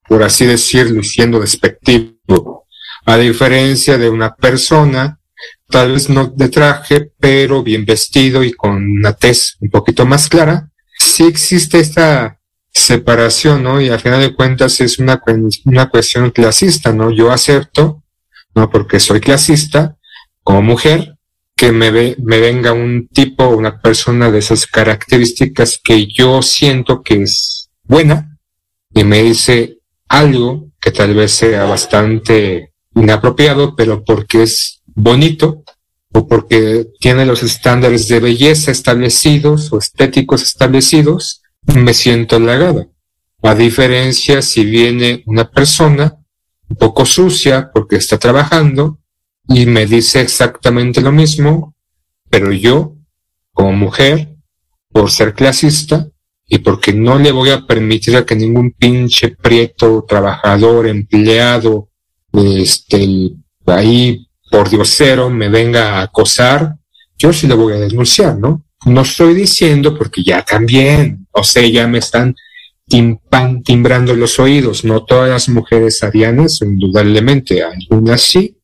por 0.07 0.23
así 0.23 0.45
decirlo, 0.45 1.01
y 1.01 1.03
siendo 1.03 1.39
despectivo. 1.39 2.65
A 3.05 3.17
diferencia 3.17 3.97
de 3.97 4.09
una 4.09 4.35
persona, 4.35 5.19
tal 5.69 5.93
vez 5.93 6.09
no 6.09 6.27
de 6.27 6.49
traje, 6.49 7.11
pero 7.19 7.63
bien 7.63 7.85
vestido 7.85 8.43
y 8.43 8.51
con 8.53 8.75
una 8.75 9.13
tez 9.13 9.57
un 9.59 9.69
poquito 9.69 10.05
más 10.05 10.27
clara, 10.27 10.69
sí 10.97 11.23
existe 11.23 11.79
esta 11.79 12.39
separación, 12.71 13.63
¿no? 13.63 13.79
Y 13.79 13.89
al 13.89 13.99
final 13.99 14.21
de 14.21 14.35
cuentas 14.35 14.81
es 14.81 14.99
una, 14.99 15.21
una 15.65 15.89
cuestión 15.89 16.31
clasista, 16.31 16.91
¿no? 16.91 17.11
Yo 17.11 17.31
acepto, 17.31 18.03
¿no? 18.53 18.69
Porque 18.69 18.99
soy 18.99 19.21
clasista, 19.21 19.97
como 20.43 20.61
mujer, 20.61 21.15
que 21.55 21.71
me, 21.71 21.89
ve, 21.89 22.15
me 22.21 22.39
venga 22.39 22.73
un 22.73 23.07
tipo, 23.07 23.47
una 23.47 23.79
persona 23.79 24.29
de 24.29 24.39
esas 24.39 24.67
características 24.67 25.79
que 25.81 26.05
yo 26.07 26.41
siento 26.41 27.01
que 27.01 27.21
es 27.23 27.69
buena 27.83 28.37
y 28.93 29.03
me 29.03 29.23
dice 29.23 29.74
algo 30.07 30.69
que 30.79 30.91
tal 30.91 31.13
vez 31.13 31.31
sea 31.31 31.65
bastante 31.65 32.73
inapropiado, 32.93 33.75
pero 33.75 34.03
porque 34.03 34.43
es 34.43 34.81
bonito 34.87 35.63
o 36.13 36.27
porque 36.27 36.87
tiene 36.99 37.25
los 37.25 37.43
estándares 37.43 38.07
de 38.07 38.19
belleza 38.19 38.71
establecidos 38.71 39.71
o 39.73 39.79
estéticos 39.79 40.43
establecidos, 40.43 41.41
me 41.73 41.93
siento 41.93 42.37
halagada. 42.37 42.87
A 43.41 43.53
diferencia 43.53 44.41
si 44.41 44.65
viene 44.65 45.23
una 45.25 45.49
persona 45.49 46.15
un 46.69 46.77
poco 46.77 47.05
sucia 47.05 47.69
porque 47.73 47.97
está 47.97 48.17
trabajando 48.17 48.99
y 49.47 49.65
me 49.65 49.85
dice 49.85 50.21
exactamente 50.21 51.01
lo 51.01 51.11
mismo, 51.11 51.75
pero 52.29 52.51
yo, 52.51 52.95
como 53.53 53.73
mujer, 53.73 54.35
por 54.89 55.11
ser 55.11 55.33
clasista 55.33 56.09
y 56.47 56.59
porque 56.59 56.93
no 56.93 57.17
le 57.17 57.31
voy 57.31 57.49
a 57.49 57.65
permitir 57.65 58.15
a 58.15 58.25
que 58.25 58.35
ningún 58.35 58.71
pinche 58.71 59.29
prieto, 59.29 60.05
trabajador, 60.07 60.87
empleado, 60.87 61.89
este, 62.33 63.31
ahí 63.65 64.27
por 64.51 64.69
diosero 64.69 65.29
me 65.29 65.49
venga 65.49 65.99
a 65.99 66.01
acosar, 66.03 66.75
yo 67.17 67.33
sí 67.33 67.47
le 67.47 67.55
voy 67.55 67.73
a 67.73 67.77
denunciar, 67.77 68.37
¿no? 68.37 68.63
No 68.85 69.01
estoy 69.01 69.33
diciendo 69.33 69.97
porque 69.97 70.23
ya 70.23 70.43
también, 70.43 71.27
o 71.31 71.43
sea, 71.43 71.67
ya 71.67 71.87
me 71.87 71.97
están 71.97 72.35
timpan, 72.87 73.63
timbrando 73.63 74.15
los 74.15 74.39
oídos. 74.39 74.85
No 74.85 75.03
todas 75.03 75.29
las 75.29 75.49
mujeres 75.49 76.03
harían 76.03 76.45
indudablemente. 76.61 77.63
Algunas 77.63 78.21
sí. 78.21 78.54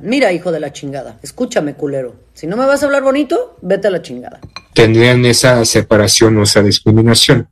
Mira, 0.00 0.32
hijo 0.32 0.50
de 0.50 0.58
la 0.58 0.72
chingada, 0.72 1.18
escúchame, 1.22 1.74
culero. 1.74 2.16
Si 2.34 2.46
no 2.46 2.56
me 2.56 2.66
vas 2.66 2.82
a 2.82 2.86
hablar 2.86 3.04
bonito, 3.04 3.56
vete 3.62 3.86
a 3.88 3.90
la 3.90 4.02
chingada. 4.02 4.40
tendrían 4.74 5.24
esa 5.24 5.64
separación 5.64 6.36
o 6.36 6.42
esa 6.42 6.62
discriminación. 6.62 7.48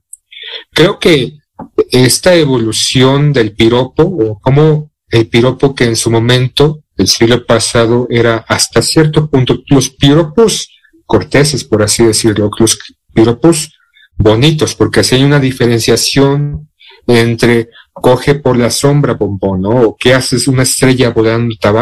Creo 0.73 0.99
que 0.99 1.39
esta 1.91 2.35
evolución 2.35 3.33
del 3.33 3.53
piropo, 3.53 4.03
o 4.03 4.39
como 4.41 4.91
el 5.09 5.29
piropo 5.29 5.75
que 5.75 5.85
en 5.85 5.97
su 5.97 6.11
momento, 6.11 6.83
el 6.97 7.09
siglo 7.09 7.47
pasado, 7.47 8.07
era 8.11 8.45
hasta 8.49 8.83
cierto 8.83 9.31
punto, 9.31 9.63
los 9.69 9.91
piropos 9.91 10.69
corteses, 11.07 11.65
por 11.65 11.83
así 11.83 12.05
decirlo, 12.05 12.51
los 12.59 12.79
piropos 13.15 13.73
bonitos, 14.17 14.75
porque 14.75 15.01
así 15.01 15.15
hay 15.15 15.25
una 15.25 15.41
diferenciación 15.41 16.69
entre 17.07 17.71
coge 17.93 18.35
por 18.35 18.57
la 18.57 18.71
sombra, 18.71 19.15
bombón, 19.15 19.63
¿no? 19.63 19.71
O 19.71 19.97
qué 19.97 20.15
haces 20.15 20.49
una 20.49 20.65
estrella 20.65 21.11
volando 21.11 21.55
tan 21.61 21.77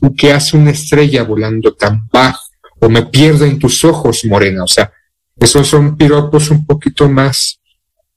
o 0.00 0.14
qué 0.14 0.32
hace 0.32 0.56
una 0.56 0.70
estrella 0.70 1.22
volando 1.22 1.74
tan 1.74 2.08
bajo, 2.12 2.42
o 2.80 2.88
me 2.88 3.06
pierdo 3.06 3.44
en 3.44 3.58
tus 3.58 3.84
ojos, 3.84 4.24
morena, 4.24 4.64
o 4.64 4.68
sea, 4.68 4.92
esos 5.36 5.68
son 5.68 5.96
piropos 5.96 6.50
un 6.50 6.66
poquito 6.66 7.08
más 7.08 7.60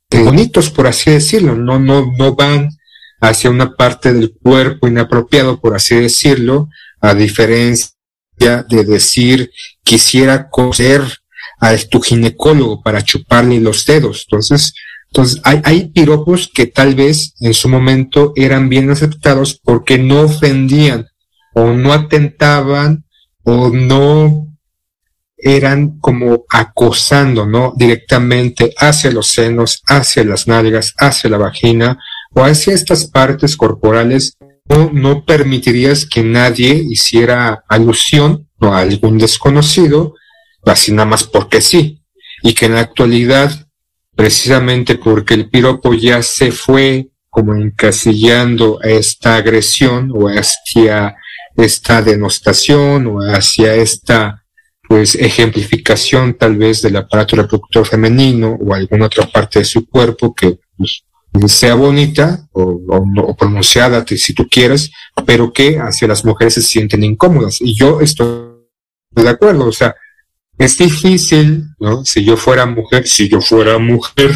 bonitos, 0.10 0.70
por 0.70 0.88
así 0.88 1.12
decirlo, 1.12 1.56
no, 1.56 1.80
no, 1.80 2.12
no 2.17 2.36
van 2.36 2.70
hacia 3.22 3.50
una 3.50 3.76
parte 3.76 4.13
del 4.13 4.34
cuerpo 4.34 4.88
inapropiado, 4.88 5.60
por 5.60 5.76
así 5.76 5.96
decirlo, 5.96 6.70
a 7.00 7.13
diferencia 7.13 7.94
de 8.67 8.84
decir 8.84 9.52
quisiera 9.84 10.50
coser 10.50 11.02
a 11.60 11.78
tu 11.78 12.02
ginecólogo 12.02 12.82
para 12.82 13.04
chuparle 13.04 13.60
los 13.60 13.86
dedos. 13.86 14.26
Entonces, 14.28 14.74
entonces 15.08 15.39
hay, 15.44 15.62
hay 15.63 15.89
piropos 15.89 16.50
que 16.52 16.65
tal 16.65 16.96
vez 16.96 17.36
en 17.39 17.54
su 17.54 17.70
momento 17.70 18.34
eran 18.36 18.70
bien 18.70 18.89
aceptados 18.89 19.60
porque 19.63 20.00
no 20.00 20.22
ofendían 20.22 21.08
o 21.53 21.71
no 21.73 21.93
atentaban 21.93 23.05
o 23.43 23.69
no 23.69 24.51
eran 25.41 25.99
como 25.99 26.45
acosando, 26.49 27.45
¿no? 27.45 27.73
Directamente 27.75 28.73
hacia 28.77 29.11
los 29.11 29.27
senos, 29.27 29.81
hacia 29.87 30.23
las 30.23 30.47
nalgas, 30.47 30.93
hacia 30.97 31.29
la 31.29 31.37
vagina 31.37 31.97
o 32.33 32.43
hacia 32.43 32.73
estas 32.73 33.05
partes 33.05 33.57
corporales. 33.57 34.37
No, 34.69 34.91
no 34.93 35.25
permitirías 35.25 36.05
que 36.05 36.23
nadie 36.23 36.85
hiciera 36.87 37.63
alusión 37.67 38.47
¿no? 38.59 38.73
a 38.73 38.79
algún 38.79 39.17
desconocido, 39.17 40.13
así 40.63 40.91
nada 40.91 41.07
más 41.07 41.23
porque 41.23 41.61
sí. 41.61 42.03
Y 42.43 42.53
que 42.53 42.67
en 42.67 42.75
la 42.75 42.81
actualidad, 42.81 43.67
precisamente 44.15 44.95
porque 44.95 45.33
el 45.33 45.49
piropo 45.49 45.93
ya 45.93 46.21
se 46.21 46.51
fue 46.51 47.09
como 47.29 47.55
encasillando 47.55 48.79
a 48.83 48.89
esta 48.89 49.37
agresión 49.37 50.11
o 50.13 50.27
hacia 50.27 50.43
esta 51.07 51.20
denostación 51.55 53.07
o 53.07 53.19
hacia 53.19 53.75
esta 53.75 54.43
pues 54.87 55.15
ejemplificación 55.15 56.33
tal 56.33 56.57
vez 56.57 56.81
del 56.81 56.97
aparato 56.97 57.37
reproductor 57.37 57.87
femenino 57.87 58.57
o 58.59 58.73
alguna 58.73 59.05
otra 59.05 59.25
parte 59.25 59.59
de 59.59 59.65
su 59.65 59.87
cuerpo 59.87 60.35
que 60.35 60.59
pues, 60.75 61.05
sea 61.47 61.75
bonita 61.75 62.45
o, 62.51 63.35
pronunciada 63.37 64.05
si 64.05 64.33
tú 64.33 64.49
quieres, 64.49 64.91
pero 65.25 65.53
que 65.53 65.79
hacia 65.79 66.09
las 66.09 66.25
mujeres 66.25 66.55
se 66.55 66.61
sienten 66.61 67.05
incómodas. 67.05 67.61
Y 67.61 67.73
yo 67.73 68.01
estoy 68.01 68.51
de 69.11 69.29
acuerdo, 69.29 69.67
o 69.67 69.71
sea, 69.71 69.95
es 70.57 70.77
difícil, 70.77 71.67
¿no? 71.79 72.03
Si 72.03 72.25
yo 72.25 72.35
fuera 72.35 72.65
mujer, 72.65 73.07
si 73.07 73.29
yo 73.29 73.39
fuera 73.39 73.77
mujer, 73.77 74.31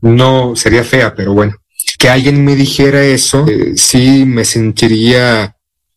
no 0.00 0.56
sería 0.56 0.82
fea, 0.82 1.14
pero 1.14 1.34
bueno, 1.34 1.54
que 1.98 2.08
alguien 2.08 2.44
me 2.44 2.56
dijera 2.56 3.04
eso, 3.04 3.46
eh, 3.46 3.74
sí 3.76 4.24
me 4.26 4.44
sentiría 4.44 5.53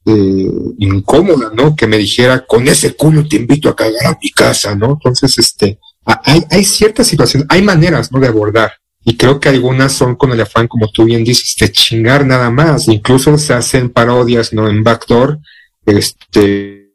eh, 0.08 0.48
incómoda, 0.80 1.52
¿no? 1.54 1.76
Que 1.76 1.86
me 1.88 1.98
dijera, 1.98 2.46
con 2.46 2.68
ese 2.68 2.96
culo 2.96 3.28
te 3.28 3.36
invito 3.36 3.70
a 3.70 3.76
cagar 3.76 4.06
a 4.08 4.18
mi 4.22 4.32
casa, 4.32 4.74
¿no? 4.76 4.94
Entonces, 4.94 5.38
este, 5.38 5.80
hay, 6.06 6.44
hay 6.50 6.64
ciertas 6.64 7.08
situaciones, 7.08 7.46
hay 7.50 7.62
maneras, 7.62 8.12
¿no? 8.12 8.20
De 8.20 8.28
abordar. 8.28 8.72
Y 9.04 9.16
creo 9.16 9.40
que 9.40 9.50
algunas 9.50 9.94
son 9.94 10.16
con 10.16 10.32
el 10.32 10.42
afán, 10.42 10.68
como 10.68 10.90
tú 10.92 11.06
bien 11.06 11.24
dices, 11.24 11.56
de 11.60 11.72
chingar 11.72 12.26
nada 12.26 12.50
más. 12.50 12.88
Incluso 12.88 13.38
se 13.38 13.54
hacen 13.54 13.90
parodias, 13.90 14.52
¿no? 14.54 14.68
En 14.70 14.84
Backdoor, 14.84 15.40
este, 15.86 16.92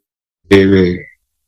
eh, 0.49 0.97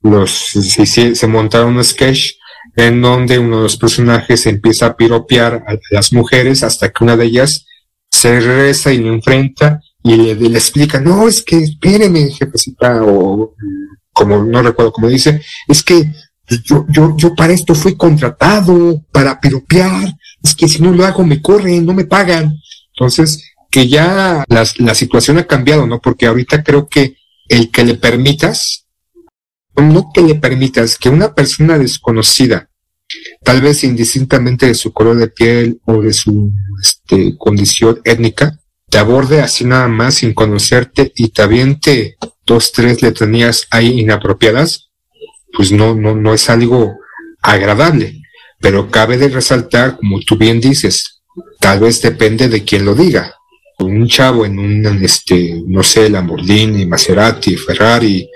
los, 0.02 0.30
se, 0.30 0.86
se- 0.86 1.14
se 1.14 1.26
montaron 1.26 1.76
un 1.76 1.84
sketch 1.84 2.32
en 2.76 3.00
donde 3.00 3.38
uno 3.38 3.58
de 3.58 3.62
los 3.64 3.76
personajes 3.76 4.46
empieza 4.46 4.86
a 4.86 4.96
piropear 4.96 5.64
a 5.66 5.76
las 5.90 6.12
mujeres 6.12 6.62
hasta 6.62 6.90
que 6.90 7.04
una 7.04 7.16
de 7.16 7.24
ellas 7.26 7.64
se 8.10 8.38
regresa 8.40 8.92
y 8.92 8.98
le 8.98 9.08
enfrenta 9.08 9.80
y 10.12 10.16
le, 10.34 10.58
explica, 10.58 11.00
no, 11.00 11.26
es 11.26 11.42
que 11.42 11.56
espéreme, 11.58 12.30
jefecita, 12.30 13.02
o 13.04 13.54
como 14.12 14.42
no 14.44 14.62
recuerdo 14.62 14.92
cómo 14.92 15.08
dice, 15.08 15.42
es 15.66 15.82
que 15.82 16.12
yo, 16.64 16.86
yo, 16.88 17.16
yo 17.16 17.34
para 17.34 17.52
esto 17.52 17.74
fui 17.74 17.96
contratado, 17.96 19.02
para 19.10 19.40
piropear, 19.40 20.14
es 20.42 20.54
que 20.54 20.68
si 20.68 20.80
no 20.80 20.92
lo 20.92 21.04
hago 21.04 21.24
me 21.24 21.42
corren, 21.42 21.84
no 21.84 21.92
me 21.92 22.04
pagan. 22.04 22.54
Entonces, 22.94 23.42
que 23.70 23.88
ya 23.88 24.44
las- 24.48 24.78
la 24.78 24.94
situación 24.94 25.38
ha 25.38 25.46
cambiado, 25.46 25.86
¿no? 25.86 26.00
Porque 26.00 26.26
ahorita 26.26 26.62
creo 26.62 26.86
que 26.88 27.16
el 27.48 27.70
que 27.72 27.84
le 27.84 27.94
permitas, 27.96 28.86
no 29.76 30.10
que 30.14 30.22
le 30.22 30.36
permitas 30.36 30.96
que 30.96 31.08
una 31.08 31.34
persona 31.34 31.78
desconocida, 31.78 32.70
tal 33.42 33.60
vez 33.60 33.82
indistintamente 33.84 34.66
de 34.66 34.74
su 34.74 34.92
color 34.92 35.16
de 35.16 35.28
piel 35.28 35.80
o 35.84 36.00
de 36.00 36.12
su 36.12 36.52
este, 36.80 37.36
condición 37.36 38.00
étnica, 38.04 38.58
te 38.88 38.98
aborde 38.98 39.40
así 39.40 39.64
nada 39.64 39.88
más 39.88 40.16
sin 40.16 40.32
conocerte 40.32 41.12
y 41.14 41.28
te 41.28 41.42
aviente 41.42 42.16
dos, 42.44 42.72
tres 42.72 43.02
letanías 43.02 43.66
ahí 43.70 44.00
inapropiadas, 44.00 44.90
pues 45.52 45.72
no, 45.72 45.94
no, 45.94 46.14
no 46.14 46.34
es 46.34 46.48
algo 46.48 46.96
agradable. 47.42 48.22
Pero 48.60 48.90
cabe 48.90 49.18
de 49.18 49.28
resaltar, 49.28 49.96
como 49.96 50.20
tú 50.20 50.36
bien 50.36 50.60
dices, 50.60 51.22
tal 51.60 51.80
vez 51.80 52.00
depende 52.00 52.48
de 52.48 52.64
quién 52.64 52.84
lo 52.84 52.94
diga. 52.94 53.34
Un 53.78 54.06
chavo 54.08 54.46
en 54.46 54.58
un, 54.58 54.86
este, 55.04 55.62
no 55.66 55.82
sé, 55.82 56.08
Lamborghini, 56.08 56.86
Maserati, 56.86 57.56
Ferrari, 57.56 58.26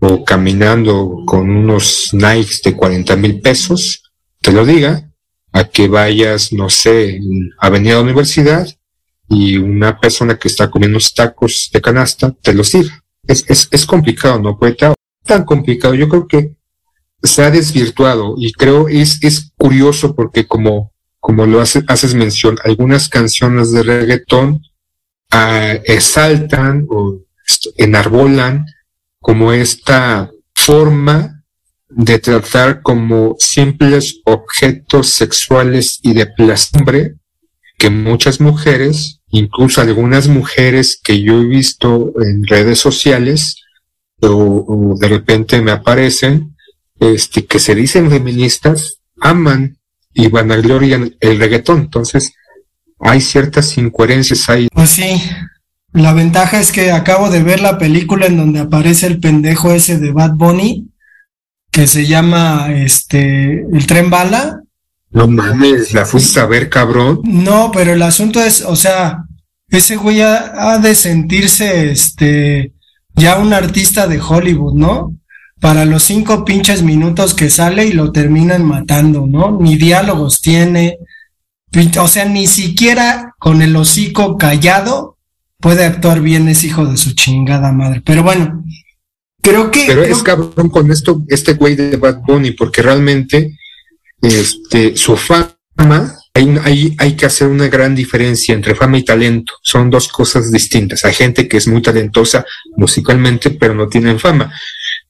o 0.00 0.24
caminando 0.24 1.22
con 1.24 1.48
unos 1.48 2.10
Nikes 2.12 2.62
de 2.62 2.74
40 2.74 3.16
mil 3.16 3.40
pesos, 3.40 4.02
te 4.40 4.52
lo 4.52 4.66
diga, 4.66 5.10
a 5.52 5.64
que 5.64 5.88
vayas, 5.88 6.52
no 6.52 6.68
sé, 6.68 7.20
a 7.58 7.66
Avenida 7.66 8.00
Universidad 8.00 8.68
y 9.28 9.56
una 9.56 9.98
persona 9.98 10.38
que 10.38 10.48
está 10.48 10.70
comiendo 10.70 10.98
tacos 11.14 11.70
de 11.72 11.80
canasta 11.80 12.34
te 12.42 12.54
los 12.54 12.72
diga. 12.72 13.02
Es, 13.26 13.44
es, 13.48 13.68
es 13.70 13.84
complicado, 13.84 14.38
¿no, 14.38 14.58
poeta? 14.58 14.94
Tan 15.24 15.44
complicado. 15.44 15.94
Yo 15.94 16.08
creo 16.08 16.26
que 16.26 16.56
se 17.22 17.42
ha 17.42 17.50
desvirtuado 17.50 18.34
y 18.38 18.52
creo 18.52 18.88
es, 18.88 19.22
es 19.22 19.52
curioso 19.56 20.14
porque 20.14 20.46
como, 20.46 20.92
como 21.20 21.46
lo 21.46 21.60
hace, 21.60 21.82
haces 21.88 22.14
mención, 22.14 22.58
algunas 22.64 23.08
canciones 23.08 23.72
de 23.72 23.82
reggaetón 23.82 24.62
ah, 25.30 25.74
exaltan 25.84 26.86
o 26.88 27.18
enarbolan 27.76 28.66
como 29.20 29.52
esta 29.52 30.30
forma 30.54 31.44
de 31.88 32.18
tratar 32.18 32.82
como 32.82 33.36
simples 33.38 34.20
objetos 34.24 35.08
sexuales 35.08 36.00
y 36.02 36.12
de 36.12 36.26
placer 36.26 37.16
que 37.78 37.90
muchas 37.90 38.40
mujeres, 38.40 39.17
incluso 39.30 39.80
algunas 39.80 40.28
mujeres 40.28 40.98
que 41.02 41.22
yo 41.22 41.40
he 41.40 41.46
visto 41.46 42.12
en 42.20 42.46
redes 42.46 42.78
sociales 42.78 43.62
o, 44.20 44.96
de 44.98 45.08
repente 45.08 45.60
me 45.60 45.70
aparecen, 45.70 46.56
este, 47.00 47.46
que 47.46 47.58
se 47.58 47.74
dicen 47.74 48.10
feministas, 48.10 48.98
aman 49.20 49.78
y 50.12 50.28
vanaglorian 50.28 51.16
el 51.20 51.38
reggaetón. 51.38 51.80
Entonces, 51.80 52.32
hay 52.98 53.20
ciertas 53.20 53.76
incoherencias 53.78 54.48
ahí. 54.48 54.68
Pues 54.72 54.90
sí, 54.90 55.22
la 55.92 56.12
ventaja 56.12 56.58
es 56.58 56.72
que 56.72 56.90
acabo 56.90 57.30
de 57.30 57.42
ver 57.42 57.60
la 57.60 57.78
película 57.78 58.26
en 58.26 58.36
donde 58.36 58.60
aparece 58.60 59.06
el 59.06 59.20
pendejo 59.20 59.72
ese 59.72 59.98
de 59.98 60.12
Bad 60.12 60.34
Bunny, 60.34 60.88
que 61.70 61.86
se 61.86 62.06
llama 62.06 62.68
este 62.72 63.62
El 63.72 63.86
tren 63.86 64.10
bala. 64.10 64.62
No 65.10 65.26
mames, 65.26 65.92
la 65.94 66.04
fuiste 66.04 66.40
a 66.40 66.46
ver, 66.46 66.68
cabrón. 66.68 67.20
No, 67.24 67.70
pero 67.72 67.92
el 67.92 68.02
asunto 68.02 68.42
es, 68.42 68.62
o 68.62 68.76
sea, 68.76 69.24
ese 69.70 69.96
güey 69.96 70.20
ha, 70.20 70.72
ha 70.72 70.78
de 70.78 70.94
sentirse 70.94 71.90
este 71.90 72.72
ya 73.18 73.38
un 73.38 73.52
artista 73.52 74.06
de 74.06 74.20
Hollywood, 74.20 74.74
¿no? 74.74 75.14
Para 75.60 75.84
los 75.84 76.04
cinco 76.04 76.44
pinches 76.44 76.82
minutos 76.82 77.34
que 77.34 77.50
sale 77.50 77.86
y 77.86 77.92
lo 77.92 78.12
terminan 78.12 78.64
matando, 78.64 79.26
¿no? 79.26 79.58
Ni 79.60 79.76
diálogos 79.76 80.40
tiene. 80.40 80.98
O 82.00 82.08
sea, 82.08 82.24
ni 82.24 82.46
siquiera 82.46 83.34
con 83.38 83.60
el 83.60 83.74
hocico 83.76 84.38
callado 84.38 85.18
puede 85.58 85.84
actuar 85.84 86.20
bien 86.20 86.48
ese 86.48 86.68
hijo 86.68 86.86
de 86.86 86.96
su 86.96 87.12
chingada 87.14 87.72
madre. 87.72 88.02
Pero 88.04 88.22
bueno, 88.22 88.64
creo 89.42 89.70
que. 89.70 89.84
Pero 89.86 90.02
creo 90.02 90.16
es 90.16 90.22
cabrón 90.22 90.70
con 90.70 90.90
esto, 90.92 91.22
este 91.28 91.54
güey 91.54 91.74
de 91.74 91.96
Bad 91.96 92.20
Bunny, 92.26 92.52
porque 92.52 92.82
realmente, 92.82 93.57
este, 94.22 94.96
su 94.96 95.16
fama, 95.16 96.16
hay, 96.34 96.58
hay, 96.62 96.94
hay 96.98 97.16
que 97.16 97.26
hacer 97.26 97.48
una 97.48 97.68
gran 97.68 97.94
diferencia 97.94 98.54
entre 98.54 98.74
fama 98.74 98.98
y 98.98 99.04
talento. 99.04 99.54
Son 99.62 99.90
dos 99.90 100.08
cosas 100.08 100.50
distintas. 100.50 101.04
Hay 101.04 101.14
gente 101.14 101.48
que 101.48 101.56
es 101.56 101.68
muy 101.68 101.82
talentosa 101.82 102.44
musicalmente, 102.76 103.50
pero 103.50 103.74
no 103.74 103.88
tienen 103.88 104.18
fama. 104.18 104.52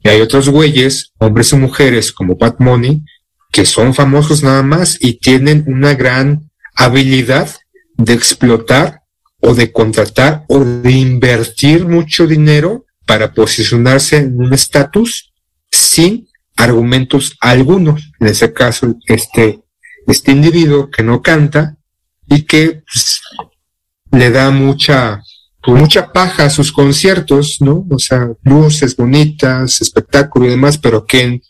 Y 0.03 0.09
hay 0.09 0.21
otros 0.21 0.49
güeyes, 0.49 1.13
hombres 1.19 1.53
y 1.53 1.57
mujeres, 1.57 2.13
como 2.13 2.37
Bad 2.37 2.57
Bunny, 2.59 3.05
que 3.51 3.65
son 3.65 3.95
famosos 3.95 4.43
nada 4.43 4.63
más 4.63 4.99
y 5.01 5.15
tienen 5.15 5.65
una 5.67 5.95
gran 5.95 6.51
habilidad 6.75 7.49
de 7.97 8.13
explotar 8.13 9.03
o 9.41 9.55
de 9.55 9.73
contratar 9.73 10.45
o 10.49 10.65
de 10.65 10.93
invertir 10.93 11.87
mucho 11.87 12.27
dinero 12.27 12.87
para 13.07 13.33
posicionarse 13.33 14.19
en 14.19 14.39
un 14.41 14.53
estatus 14.53 15.33
sin 15.71 16.28
argumentos 16.59 17.37
algunos. 17.41 18.13
En 18.21 18.27
ese 18.27 18.53
caso, 18.53 18.97
este, 19.07 19.61
este 20.07 20.33
individuo 20.33 20.91
que 20.91 21.03
no 21.03 21.23
canta 21.23 21.77
y 22.27 22.43
que 22.43 22.83
pues, 22.93 23.21
le 24.11 24.31
da 24.31 24.51
mucha, 24.51 25.23
pues, 25.63 25.81
mucha 25.81 26.13
paja 26.13 26.45
a 26.45 26.51
sus 26.51 26.73
conciertos, 26.73 27.59
¿no? 27.61 27.87
O 27.91 27.99
sea, 27.99 28.29
luces 28.43 28.97
bonitas, 28.97 29.81
espectáculo 29.81 30.47
y 30.47 30.51
demás, 30.51 30.79
pero 30.79 31.07
que 31.07 31.23
en, 31.23 31.43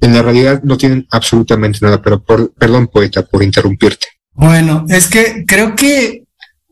la 0.00 0.22
realidad 0.22 0.60
no 0.62 0.76
tienen 0.76 1.06
absolutamente 1.10 1.78
nada. 1.80 2.02
Pero 2.02 2.22
por, 2.22 2.52
perdón, 2.54 2.88
poeta, 2.88 3.22
por 3.22 3.42
interrumpirte. 3.42 4.06
Bueno, 4.32 4.86
es 4.88 5.06
que 5.06 5.44
creo 5.46 5.76
que, 5.76 6.24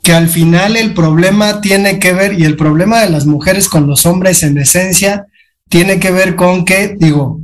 que 0.03 0.12
al 0.12 0.29
final 0.29 0.77
el 0.77 0.92
problema 0.92 1.61
tiene 1.61 1.99
que 2.01 2.12
ver, 2.12 2.38
y 2.38 2.44
el 2.44 2.57
problema 2.57 3.01
de 3.01 3.11
las 3.11 3.27
mujeres 3.27 3.68
con 3.68 3.87
los 3.87 4.07
hombres 4.07 4.42
en 4.42 4.59
esencia, 4.59 5.27
tiene 5.68 5.99
que 5.99 6.11
ver 6.12 6.37
con 6.37 6.64
que, 6.64 6.96
digo, 6.99 7.40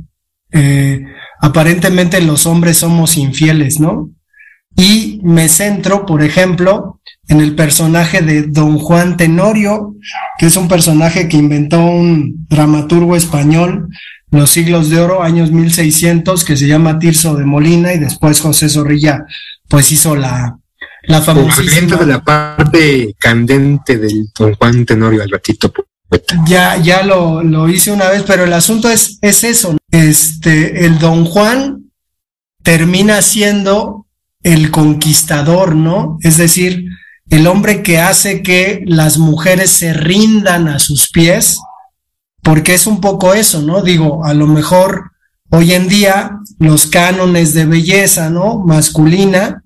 eh, 0.53 1.03
aparentemente 1.41 2.21
los 2.21 2.45
hombres 2.45 2.77
somos 2.77 3.17
infieles, 3.17 3.79
¿no? 3.79 4.09
Y 4.75 5.19
me 5.23 5.49
centro, 5.49 6.05
por 6.05 6.23
ejemplo, 6.23 6.99
en 7.27 7.41
el 7.41 7.55
personaje 7.55 8.21
de 8.21 8.43
Don 8.43 8.79
Juan 8.79 9.17
Tenorio, 9.17 9.95
que 10.39 10.47
es 10.47 10.55
un 10.55 10.67
personaje 10.67 11.27
que 11.27 11.37
inventó 11.37 11.79
un 11.79 12.45
dramaturgo 12.49 13.15
español 13.15 13.89
los 14.33 14.49
siglos 14.49 14.89
de 14.89 14.99
oro, 14.99 15.21
años 15.21 15.51
1600, 15.51 16.43
que 16.43 16.57
se 16.57 16.67
llama 16.67 16.97
Tirso 16.97 17.35
de 17.35 17.45
Molina, 17.45 17.93
y 17.93 17.99
después 17.99 18.41
José 18.41 18.67
Zorrilla, 18.67 19.25
pues 19.69 19.91
hizo 19.91 20.15
la, 20.15 20.57
la 21.03 21.21
famosísima... 21.21 21.97
De 21.97 22.05
la 22.07 22.23
parte 22.23 23.15
candente 23.19 23.97
del 23.97 24.29
Don 24.37 24.55
Juan 24.55 24.85
Tenorio 24.85 25.21
al 25.21 25.29
ratito, 25.29 25.71
poeta. 25.71 26.43
Ya, 26.47 26.77
ya 26.77 27.03
lo, 27.03 27.43
lo 27.43 27.69
hice 27.69 27.91
una 27.91 28.09
vez, 28.09 28.23
pero 28.25 28.45
el 28.45 28.53
asunto 28.53 28.89
es, 28.89 29.19
es 29.21 29.43
eso. 29.43 29.77
Este, 29.93 30.87
el 30.87 30.97
Don 30.97 31.23
Juan 31.23 31.91
termina 32.63 33.21
siendo 33.21 34.07
el 34.41 34.71
conquistador, 34.71 35.75
¿no? 35.75 36.17
Es 36.21 36.37
decir, 36.37 36.87
el 37.29 37.45
hombre 37.45 37.83
que 37.83 37.99
hace 37.99 38.41
que 38.41 38.83
las 38.87 39.19
mujeres 39.19 39.69
se 39.69 39.93
rindan 39.93 40.67
a 40.67 40.79
sus 40.79 41.11
pies, 41.11 41.59
porque 42.41 42.73
es 42.73 42.87
un 42.87 43.01
poco 43.01 43.35
eso, 43.35 43.61
¿no? 43.61 43.83
Digo, 43.83 44.25
a 44.25 44.33
lo 44.33 44.47
mejor 44.47 45.11
hoy 45.51 45.73
en 45.73 45.87
día 45.87 46.39
los 46.57 46.87
cánones 46.87 47.53
de 47.53 47.65
belleza, 47.65 48.31
¿no? 48.31 48.57
Masculina, 48.65 49.63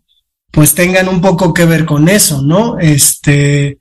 pues 0.51 0.75
tengan 0.75 1.07
un 1.07 1.21
poco 1.21 1.53
que 1.53 1.63
ver 1.63 1.85
con 1.85 2.09
eso, 2.09 2.41
¿no? 2.41 2.79
Este, 2.79 3.77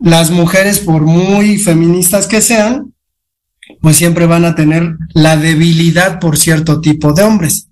las 0.00 0.32
mujeres, 0.32 0.80
por 0.80 1.02
muy 1.02 1.56
feministas 1.58 2.26
que 2.26 2.40
sean, 2.40 2.91
pues 3.80 3.96
siempre 3.96 4.26
van 4.26 4.44
a 4.44 4.54
tener 4.54 4.96
la 5.14 5.36
debilidad 5.36 6.20
por 6.20 6.36
cierto 6.36 6.80
tipo 6.80 7.12
de 7.12 7.22
hombres, 7.22 7.68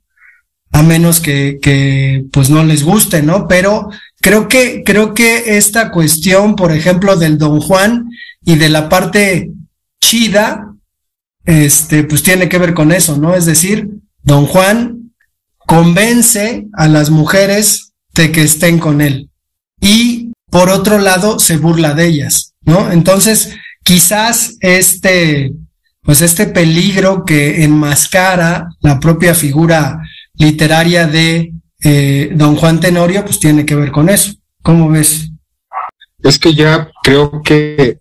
a 0.73 0.83
menos 0.83 1.21
que, 1.21 2.25
pues 2.33 2.51
no 2.51 2.65
les 2.65 2.83
guste, 2.83 3.23
¿no? 3.23 3.49
Pero 3.49 3.91
creo 4.21 4.49
que, 4.49 4.83
creo 4.85 5.15
que 5.15 5.57
esta 5.57 5.91
cuestión, 5.91 6.57
por 6.57 6.73
ejemplo, 6.73 7.17
del 7.17 7.39
Don 7.39 7.61
Juan 7.61 8.11
y 8.45 8.57
de 8.57 8.69
la 8.69 8.89
parte 8.89 9.51
chida, 10.01 10.75
este, 11.45 12.05
pues 12.05 12.23
tiene 12.23 12.49
que 12.49 12.59
ver 12.59 12.75
con 12.75 12.93
eso, 12.93 13.17
¿no? 13.17 13.35
Es 13.35 13.47
decir, 13.47 13.89
Don 14.23 14.47
Juan 14.47 15.13
convence 15.67 16.67
a 16.73 16.89
las 16.89 17.11
mujeres 17.11 17.93
de 18.15 18.33
que 18.33 18.43
estén 18.43 18.79
con 18.79 19.01
él 19.01 19.31
y 19.81 20.33
por 20.51 20.69
otro 20.69 20.99
lado 20.99 21.39
se 21.39 21.57
burla 21.57 21.95
de 21.95 22.07
ellas, 22.07 22.55
¿no? 22.63 22.91
Entonces, 22.91 23.55
quizás 23.85 24.57
este, 24.61 25.53
pues 26.03 26.23
este 26.23 26.47
peligro 26.47 27.25
que 27.25 27.63
enmascara 27.63 28.69
la 28.81 28.99
propia 28.99 29.35
figura 29.35 30.01
literaria 30.35 31.07
de 31.07 31.53
eh, 31.83 32.31
Don 32.35 32.57
Juan 32.57 32.81
Tenorio, 32.81 33.25
pues 33.25 33.39
tiene 33.39 33.65
que 33.65 33.75
ver 33.75 33.91
con 33.91 34.09
eso. 34.09 34.33
¿Cómo 34.63 34.89
ves? 34.89 35.31
Es 36.23 36.39
que 36.39 36.55
ya 36.55 36.91
creo 37.03 37.43
que 37.43 38.01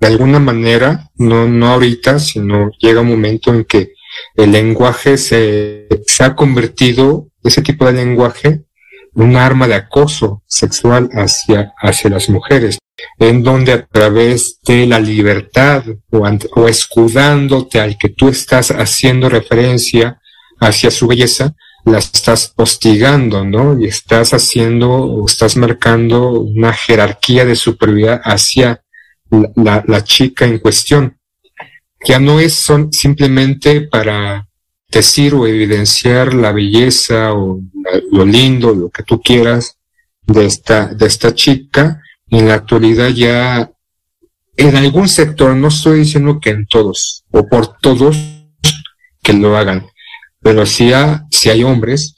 de 0.00 0.06
alguna 0.06 0.38
manera, 0.38 1.10
no, 1.16 1.46
no 1.46 1.68
ahorita, 1.68 2.18
sino 2.18 2.70
llega 2.78 3.02
un 3.02 3.08
momento 3.08 3.52
en 3.52 3.64
que 3.64 3.92
el 4.34 4.52
lenguaje 4.52 5.18
se, 5.18 5.86
se 6.06 6.24
ha 6.24 6.34
convertido, 6.34 7.28
ese 7.42 7.62
tipo 7.62 7.84
de 7.86 7.92
lenguaje, 7.92 8.62
en 9.14 9.22
un 9.22 9.36
arma 9.36 9.66
de 9.66 9.74
acoso 9.74 10.42
sexual 10.46 11.10
hacia, 11.12 11.72
hacia 11.78 12.10
las 12.10 12.28
mujeres. 12.28 12.78
En 13.18 13.42
donde 13.42 13.72
a 13.72 13.86
través 13.86 14.58
de 14.66 14.86
la 14.86 15.00
libertad 15.00 15.84
o, 16.10 16.68
escudándote 16.68 17.80
al 17.80 17.98
que 17.98 18.08
tú 18.08 18.28
estás 18.28 18.70
haciendo 18.70 19.28
referencia 19.28 20.20
hacia 20.58 20.90
su 20.90 21.06
belleza, 21.06 21.54
la 21.84 21.98
estás 21.98 22.52
hostigando, 22.56 23.44
¿no? 23.44 23.78
Y 23.80 23.86
estás 23.86 24.34
haciendo 24.34 24.90
o 24.90 25.26
estás 25.26 25.56
marcando 25.56 26.40
una 26.40 26.72
jerarquía 26.72 27.44
de 27.44 27.56
superioridad 27.56 28.20
hacia 28.22 28.82
la, 29.56 30.04
chica 30.04 30.44
en 30.44 30.58
cuestión. 30.58 31.16
Ya 32.04 32.18
no 32.18 32.40
es 32.40 32.54
son 32.54 32.92
simplemente 32.92 33.82
para 33.82 34.46
decir 34.88 35.34
o 35.34 35.46
evidenciar 35.46 36.34
la 36.34 36.52
belleza 36.52 37.32
o 37.32 37.60
lo 38.10 38.24
lindo, 38.24 38.74
lo 38.74 38.90
que 38.90 39.02
tú 39.02 39.20
quieras 39.20 39.78
de 40.22 40.46
esta, 40.46 40.86
de 40.86 41.06
esta 41.06 41.34
chica. 41.34 42.02
En 42.30 42.46
la 42.46 42.54
actualidad 42.54 43.08
ya, 43.08 43.70
en 44.56 44.76
algún 44.76 45.08
sector, 45.08 45.54
no 45.56 45.68
estoy 45.68 46.00
diciendo 46.00 46.38
que 46.40 46.50
en 46.50 46.66
todos, 46.66 47.24
o 47.32 47.46
por 47.48 47.78
todos 47.78 48.16
que 49.22 49.32
lo 49.32 49.56
hagan, 49.56 49.86
pero 50.40 50.64
sí, 50.64 50.92
ha, 50.92 51.26
sí 51.30 51.50
hay 51.50 51.64
hombres 51.64 52.14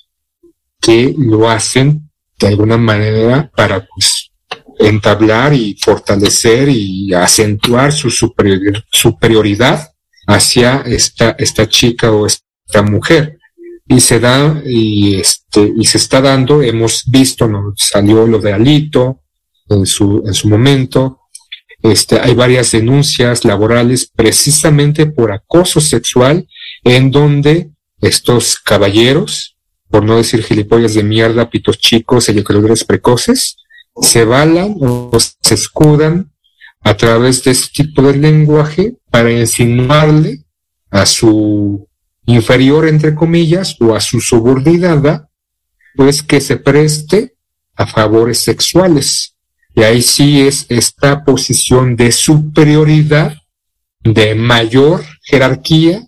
que 0.80 1.14
lo 1.16 1.48
hacen 1.48 2.10
de 2.38 2.48
alguna 2.48 2.76
manera 2.76 3.50
para 3.56 3.86
pues, 3.86 4.30
entablar 4.78 5.54
y 5.54 5.78
fortalecer 5.80 6.68
y 6.68 7.14
acentuar 7.14 7.92
su 7.92 8.10
superior, 8.10 8.84
superioridad 8.90 9.92
hacia 10.26 10.82
esta, 10.86 11.30
esta 11.38 11.68
chica 11.68 12.12
o 12.12 12.26
esta 12.26 12.82
mujer. 12.82 13.38
Y 13.86 14.00
se 14.00 14.20
da, 14.20 14.62
y 14.64 15.16
este, 15.16 15.72
y 15.76 15.84
se 15.84 15.98
está 15.98 16.20
dando, 16.20 16.62
hemos 16.62 17.04
visto, 17.06 17.48
¿no? 17.48 17.72
salió 17.76 18.26
lo 18.26 18.38
de 18.38 18.52
Alito 18.52 19.21
en 19.68 19.86
su, 19.86 20.22
en 20.26 20.34
su 20.34 20.48
momento, 20.48 21.20
este, 21.82 22.20
hay 22.20 22.34
varias 22.34 22.70
denuncias 22.70 23.44
laborales 23.44 24.10
precisamente 24.14 25.06
por 25.06 25.32
acoso 25.32 25.80
sexual 25.80 26.46
en 26.84 27.10
donde 27.10 27.70
estos 28.00 28.58
caballeros, 28.58 29.56
por 29.90 30.04
no 30.04 30.16
decir 30.16 30.42
gilipollas 30.42 30.94
de 30.94 31.02
mierda, 31.02 31.50
pitos 31.50 31.78
chicos, 31.78 32.28
eyaculadores 32.28 32.84
precoces, 32.84 33.56
se 34.00 34.24
balan 34.24 34.76
o 34.80 35.10
se 35.18 35.54
escudan 35.54 36.32
a 36.80 36.96
través 36.96 37.44
de 37.44 37.52
este 37.52 37.84
tipo 37.84 38.02
de 38.02 38.16
lenguaje 38.16 38.94
para 39.10 39.30
insinuarle 39.30 40.44
a 40.90 41.06
su 41.06 41.88
inferior, 42.26 42.88
entre 42.88 43.14
comillas, 43.14 43.76
o 43.80 43.94
a 43.94 44.00
su 44.00 44.20
subordinada, 44.20 45.28
pues 45.94 46.22
que 46.22 46.40
se 46.40 46.56
preste 46.56 47.36
a 47.74 47.86
favores 47.86 48.38
sexuales. 48.38 49.31
Y 49.74 49.82
ahí 49.82 50.02
sí 50.02 50.42
es 50.42 50.66
esta 50.68 51.24
posición 51.24 51.96
de 51.96 52.12
superioridad, 52.12 53.36
de 54.00 54.34
mayor 54.34 55.04
jerarquía, 55.22 56.06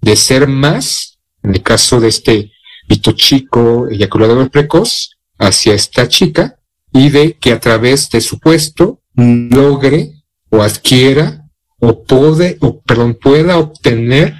de 0.00 0.16
ser 0.16 0.48
más, 0.48 1.18
en 1.42 1.54
el 1.54 1.62
caso 1.62 2.00
de 2.00 2.08
este 2.08 2.52
pito 2.88 3.12
chico 3.12 3.88
eyaculador 3.88 4.50
precoz, 4.50 5.10
hacia 5.38 5.74
esta 5.74 6.08
chica, 6.08 6.58
y 6.92 7.10
de 7.10 7.34
que 7.34 7.52
a 7.52 7.60
través 7.60 8.10
de 8.10 8.20
su 8.20 8.38
puesto 8.38 9.00
logre 9.14 10.22
o 10.50 10.62
adquiera 10.62 11.42
o 11.78 12.04
puede, 12.04 12.58
o 12.60 12.80
perdón, 12.80 13.18
pueda 13.20 13.58
obtener 13.58 14.34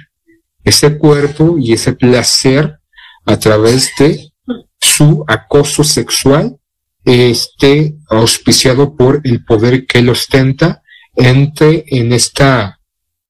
ese 0.63 0.97
cuerpo 0.97 1.57
y 1.59 1.73
ese 1.73 1.93
placer 1.93 2.79
a 3.25 3.37
través 3.37 3.91
de 3.99 4.31
su 4.79 5.25
acoso 5.27 5.83
sexual, 5.83 6.57
este 7.05 7.95
auspiciado 8.09 8.95
por 8.95 9.21
el 9.23 9.43
poder 9.43 9.85
que 9.85 9.99
él 9.99 10.09
ostenta 10.09 10.81
entre 11.15 11.83
en 11.87 12.13
esta 12.13 12.79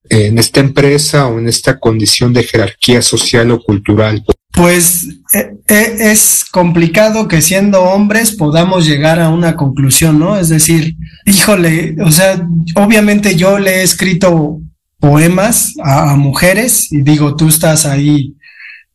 en 0.10 0.38
esta 0.38 0.60
empresa 0.60 1.28
o 1.28 1.40
en 1.40 1.48
esta 1.48 1.80
condición 1.80 2.34
de 2.34 2.44
jerarquía 2.44 3.02
social 3.02 3.52
o 3.52 3.64
cultural. 3.64 4.24
Pues 4.52 5.08
eh, 5.34 5.56
eh, 5.68 5.96
es 6.00 6.46
complicado 6.52 7.28
que 7.28 7.42
siendo 7.42 7.82
hombres 7.82 8.36
podamos 8.36 8.86
llegar 8.86 9.20
a 9.20 9.30
una 9.30 9.56
conclusión, 9.56 10.20
¿no? 10.20 10.38
Es 10.38 10.50
decir, 10.50 10.96
híjole, 11.26 11.96
o 12.04 12.12
sea, 12.12 12.48
obviamente 12.76 13.36
yo 13.36 13.58
le 13.58 13.78
he 13.78 13.84
escrito 13.84 14.60
poemas 15.00 15.74
a, 15.84 16.12
a 16.12 16.16
mujeres 16.16 16.92
y 16.92 17.02
digo, 17.02 17.36
tú 17.36 17.48
estás 17.48 17.86
ahí, 17.86 18.36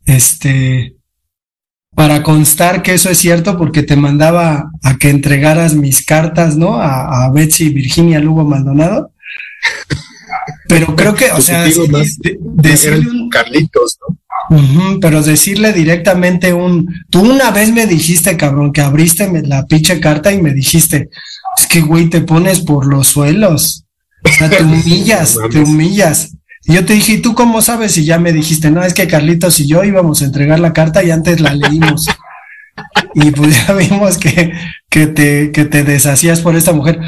este, 0.05 0.98
para 1.99 2.23
constar 2.23 2.81
que 2.83 2.95
eso 2.95 3.11
es 3.11 3.19
cierto 3.19 3.59
porque 3.59 3.83
te 3.83 3.97
mandaba 3.97 4.71
a 4.85 4.99
que 4.99 5.11
entregaras 5.11 5.75
mis 5.75 6.07
cartas, 6.07 6.57
¿no? 6.57 6.77
A, 6.77 7.25
a 7.25 7.33
Betsy 7.33 7.71
Virginia 7.71 8.21
Lugo 8.21 8.45
Maldonado. 8.45 9.11
Pero 10.69 10.95
creo 10.95 11.17
que, 11.17 11.33
o 11.33 11.41
sea, 11.41 11.65
de- 11.65 12.39
decirle 12.41 13.11
un, 13.11 13.29
Carlitos, 13.29 13.99
¿no? 14.09 14.17
Pero 15.01 15.25
decirle 15.25 15.73
directamente 15.73 16.53
un, 16.53 16.89
tú 17.11 17.23
una 17.23 17.51
vez 17.51 17.73
me 17.73 17.89
dijiste, 17.89 18.37
cabrón, 18.37 18.73
que 18.73 18.81
abriste 18.81 19.29
la 19.45 19.67
pinche 19.67 19.99
carta 19.99 20.31
y 20.33 20.41
me 20.41 20.55
dijiste, 20.55 21.11
es 21.59 21.67
que 21.67 21.81
güey, 21.81 22.09
te 22.09 22.21
pones 22.21 22.61
por 22.61 22.87
los 22.87 23.09
suelos, 23.09 23.87
o 24.25 24.29
sea, 24.29 24.49
te 24.49 24.63
humillas, 24.63 25.37
te 25.51 25.59
humillas. 25.59 26.31
Y 26.69 26.75
yo 26.75 26.85
te 26.85 26.93
dije, 26.93 27.15
¿y 27.15 27.23
tú 27.23 27.35
cómo 27.35 27.63
sabes? 27.63 27.97
Y 27.97 28.05
ya 28.05 28.19
me 28.19 28.31
dijiste, 28.31 28.71
no, 28.71 28.85
es 28.85 28.93
que 28.93 29.09
Carlitos 29.09 29.59
y 29.59 29.67
yo 29.67 29.85
íbamos 29.85 30.21
a 30.21 30.27
entregar 30.27 30.61
la 30.61 30.75
carta 30.75 31.03
y 31.03 31.11
antes 31.11 31.41
la 31.41 31.55
leímos. 31.55 32.07
Y 33.15 33.31
pues 33.31 33.57
ya 33.67 33.73
vimos 33.73 34.19
que, 34.19 34.53
que 34.91 35.07
te, 35.07 35.51
que 35.51 35.65
te 35.65 35.83
deshacías 35.83 36.41
por 36.41 36.57
esta 36.57 36.75
mujer. 36.75 37.01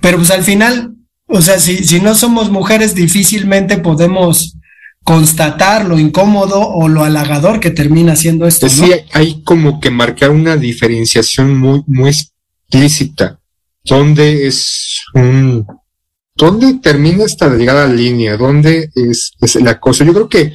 Pero 0.00 0.18
pues 0.18 0.30
al 0.30 0.44
final, 0.44 0.94
o 1.26 1.42
sea, 1.42 1.58
si, 1.58 1.84
si 1.84 2.00
no 2.00 2.14
somos 2.14 2.50
mujeres, 2.50 2.94
difícilmente 2.94 3.78
podemos 3.78 4.56
constatar 5.02 5.84
lo 5.84 5.98
incómodo 5.98 6.60
o 6.60 6.86
lo 6.86 7.02
halagador 7.02 7.58
que 7.58 7.70
termina 7.70 8.14
siendo 8.14 8.46
esto. 8.46 8.66
¿no? 8.66 8.72
Sí, 8.72 8.92
hay 9.12 9.42
como 9.42 9.80
que 9.80 9.90
marcar 9.90 10.30
una 10.30 10.56
diferenciación 10.56 11.58
muy, 11.58 11.82
muy 11.88 12.10
explícita. 12.10 13.40
¿Dónde 13.84 14.46
es 14.46 15.00
un, 15.14 15.66
dónde 16.38 16.78
termina 16.80 17.24
esta 17.24 17.50
delgada 17.50 17.86
línea? 17.86 18.36
¿Dónde 18.36 18.90
es, 18.94 19.32
es 19.40 19.56
acoso? 19.66 20.04
Yo 20.04 20.14
creo 20.14 20.28
que 20.28 20.52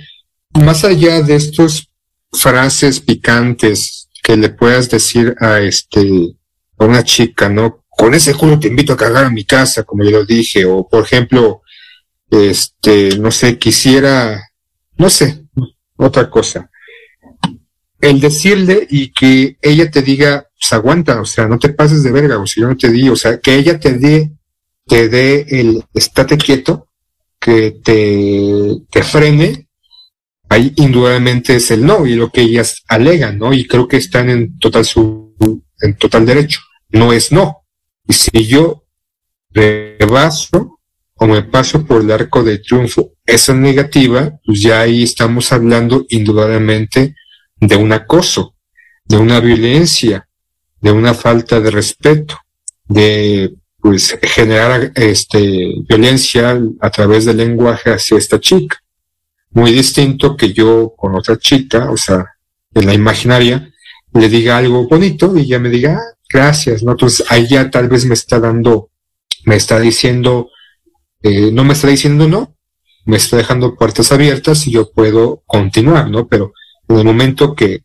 más 0.53 0.83
allá 0.85 1.21
de 1.21 1.35
estos 1.35 1.89
frases 2.31 3.01
picantes 3.01 4.09
que 4.23 4.37
le 4.37 4.49
puedas 4.49 4.89
decir 4.89 5.35
a 5.39 5.59
este, 5.59 6.35
a 6.79 6.85
una 6.85 7.03
chica, 7.03 7.49
¿no? 7.49 7.83
Con 7.89 8.13
ese 8.13 8.33
culo 8.33 8.59
te 8.59 8.69
invito 8.69 8.93
a 8.93 8.97
cagar 8.97 9.25
a 9.25 9.29
mi 9.29 9.43
casa, 9.43 9.83
como 9.83 10.03
yo 10.03 10.11
lo 10.11 10.25
dije, 10.25 10.65
o 10.65 10.87
por 10.87 11.03
ejemplo, 11.03 11.61
este, 12.31 13.17
no 13.19 13.29
sé, 13.29 13.59
quisiera, 13.59 14.41
no 14.97 15.09
sé, 15.09 15.45
otra 15.97 16.29
cosa. 16.29 16.69
El 17.99 18.19
decirle 18.19 18.87
y 18.89 19.11
que 19.11 19.57
ella 19.61 19.91
te 19.91 20.01
diga, 20.01 20.47
pues 20.59 20.73
aguanta, 20.73 21.21
o 21.21 21.25
sea, 21.25 21.47
no 21.47 21.59
te 21.59 21.69
pases 21.69 22.03
de 22.03 22.11
verga, 22.11 22.39
o 22.39 22.47
sea, 22.47 22.61
yo 22.61 22.69
no 22.69 22.77
te 22.77 22.89
di, 22.89 23.09
o 23.09 23.15
sea, 23.15 23.37
que 23.39 23.55
ella 23.55 23.79
te 23.79 23.93
dé, 23.93 24.31
te 24.85 25.09
dé 25.09 25.45
el 25.49 25.83
estate 25.93 26.37
quieto, 26.37 26.89
que 27.39 27.71
te, 27.83 28.77
te 28.89 29.03
frene, 29.03 29.67
ahí 30.49 30.73
indudablemente 30.77 31.55
es 31.55 31.71
el 31.71 31.85
no, 31.85 32.05
y 32.05 32.15
lo 32.15 32.29
que 32.29 32.41
ellas 32.41 32.83
alegan, 32.87 33.37
¿no? 33.37 33.53
Y 33.53 33.67
creo 33.67 33.87
que 33.87 33.97
están 33.97 34.29
en 34.29 34.57
total 34.59 34.85
su, 34.85 35.35
en 35.81 35.97
total 35.97 36.25
derecho. 36.25 36.61
No 36.89 37.11
es 37.11 37.31
no. 37.31 37.65
Y 38.07 38.13
si 38.13 38.45
yo 38.45 38.85
rebaso 39.51 40.79
o 41.15 41.27
me 41.27 41.43
paso 41.43 41.85
por 41.85 42.01
el 42.01 42.11
arco 42.11 42.43
de 42.43 42.59
triunfo 42.59 43.13
esa 43.25 43.53
negativa, 43.53 44.39
pues 44.45 44.61
ya 44.61 44.81
ahí 44.81 45.03
estamos 45.03 45.51
hablando 45.51 46.05
indudablemente 46.09 47.15
de 47.55 47.75
un 47.75 47.91
acoso, 47.91 48.55
de 49.05 49.17
una 49.17 49.39
violencia, 49.39 50.27
de 50.81 50.91
una 50.91 51.13
falta 51.13 51.59
de 51.59 51.71
respeto, 51.71 52.37
de 52.85 53.53
pues 53.83 54.17
generar 54.21 54.93
este 54.95 55.73
violencia 55.89 56.57
a 56.79 56.89
través 56.89 57.25
del 57.25 57.35
lenguaje 57.35 57.91
hacia 57.91 58.17
esta 58.17 58.39
chica. 58.39 58.81
Muy 59.51 59.73
distinto 59.73 60.37
que 60.37 60.53
yo 60.53 60.93
con 60.97 61.13
otra 61.15 61.37
chica, 61.37 61.91
o 61.91 61.97
sea, 61.97 62.25
en 62.73 62.85
la 62.85 62.93
imaginaria, 62.93 63.69
le 64.13 64.29
diga 64.29 64.57
algo 64.57 64.87
bonito 64.87 65.35
y 65.35 65.41
ella 65.41 65.59
me 65.59 65.69
diga, 65.69 65.97
"Ah, 65.97 66.17
gracias, 66.29 66.81
¿no? 66.81 66.91
Entonces 66.91 67.25
ahí 67.29 67.45
ya 67.45 67.69
tal 67.69 67.89
vez 67.89 68.05
me 68.05 68.13
está 68.13 68.39
dando, 68.39 68.89
me 69.43 69.57
está 69.57 69.81
diciendo, 69.81 70.49
eh, 71.21 71.51
no 71.51 71.65
me 71.65 71.73
está 71.73 71.89
diciendo 71.89 72.25
no, 72.29 72.55
me 73.03 73.17
está 73.17 73.35
dejando 73.35 73.75
puertas 73.75 74.13
abiertas 74.13 74.65
y 74.65 74.71
yo 74.71 74.91
puedo 74.93 75.43
continuar, 75.45 76.09
¿no? 76.09 76.29
Pero 76.29 76.53
en 76.87 76.99
el 76.99 77.03
momento 77.03 77.53
que 77.53 77.83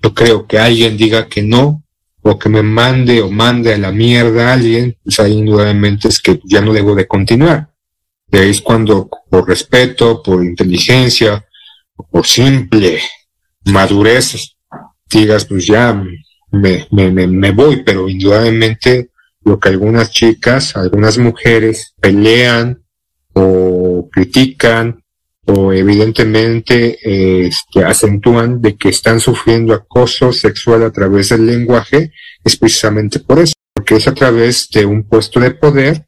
yo 0.00 0.14
creo 0.14 0.46
que 0.46 0.60
alguien 0.60 0.96
diga 0.96 1.28
que 1.28 1.42
no, 1.42 1.81
o 2.22 2.38
que 2.38 2.48
me 2.48 2.62
mande 2.62 3.20
o 3.20 3.30
mande 3.30 3.74
a 3.74 3.78
la 3.78 3.90
mierda 3.90 4.50
a 4.50 4.52
alguien, 4.54 4.96
pues 5.02 5.18
ahí 5.20 5.32
indudablemente 5.32 6.08
es 6.08 6.20
que 6.20 6.40
ya 6.44 6.60
no 6.60 6.72
debo 6.72 6.94
de 6.94 7.06
continuar. 7.06 7.70
Y 8.30 8.38
ahí 8.38 8.50
es 8.50 8.60
cuando, 8.60 9.10
por 9.28 9.48
respeto, 9.48 10.22
por 10.22 10.44
inteligencia, 10.44 11.44
por 12.10 12.26
simple 12.26 13.00
madurez, 13.64 14.56
digas, 15.10 15.44
pues 15.44 15.66
ya 15.66 15.92
me, 16.50 16.86
me, 16.90 17.10
me, 17.10 17.26
me 17.26 17.50
voy, 17.50 17.82
pero 17.84 18.08
indudablemente 18.08 19.10
lo 19.44 19.58
que 19.58 19.68
algunas 19.68 20.10
chicas, 20.10 20.76
algunas 20.76 21.18
mujeres 21.18 21.94
pelean 22.00 22.82
o 23.34 24.08
critican 24.12 25.01
o 25.46 25.72
evidentemente 25.72 26.98
este, 27.46 27.84
acentúan 27.84 28.60
de 28.60 28.76
que 28.76 28.90
están 28.90 29.20
sufriendo 29.20 29.74
acoso 29.74 30.32
sexual 30.32 30.84
a 30.84 30.92
través 30.92 31.30
del 31.30 31.46
lenguaje, 31.46 32.12
es 32.44 32.56
precisamente 32.56 33.18
por 33.18 33.40
eso, 33.40 33.54
porque 33.74 33.96
es 33.96 34.06
a 34.06 34.14
través 34.14 34.68
de 34.70 34.86
un 34.86 35.02
puesto 35.02 35.40
de 35.40 35.50
poder 35.52 36.06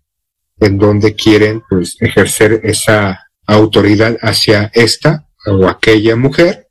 en 0.60 0.78
donde 0.78 1.14
quieren 1.14 1.62
pues 1.68 1.96
ejercer 2.00 2.60
esa 2.62 3.26
autoridad 3.46 4.16
hacia 4.22 4.70
esta 4.72 5.28
o 5.46 5.68
aquella 5.68 6.16
mujer 6.16 6.64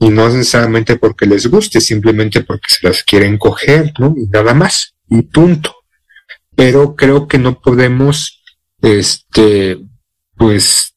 y 0.00 0.10
no 0.10 0.28
necesariamente 0.28 0.96
porque 0.96 1.26
les 1.26 1.46
guste, 1.46 1.80
simplemente 1.80 2.42
porque 2.42 2.66
se 2.68 2.86
las 2.86 3.02
quieren 3.02 3.38
coger, 3.38 3.92
¿no? 3.98 4.14
Y 4.16 4.26
nada 4.26 4.52
más, 4.52 4.94
y 5.08 5.22
punto. 5.22 5.74
Pero 6.54 6.94
creo 6.94 7.26
que 7.26 7.38
no 7.38 7.60
podemos, 7.60 8.42
este, 8.82 9.78
pues, 10.36 10.93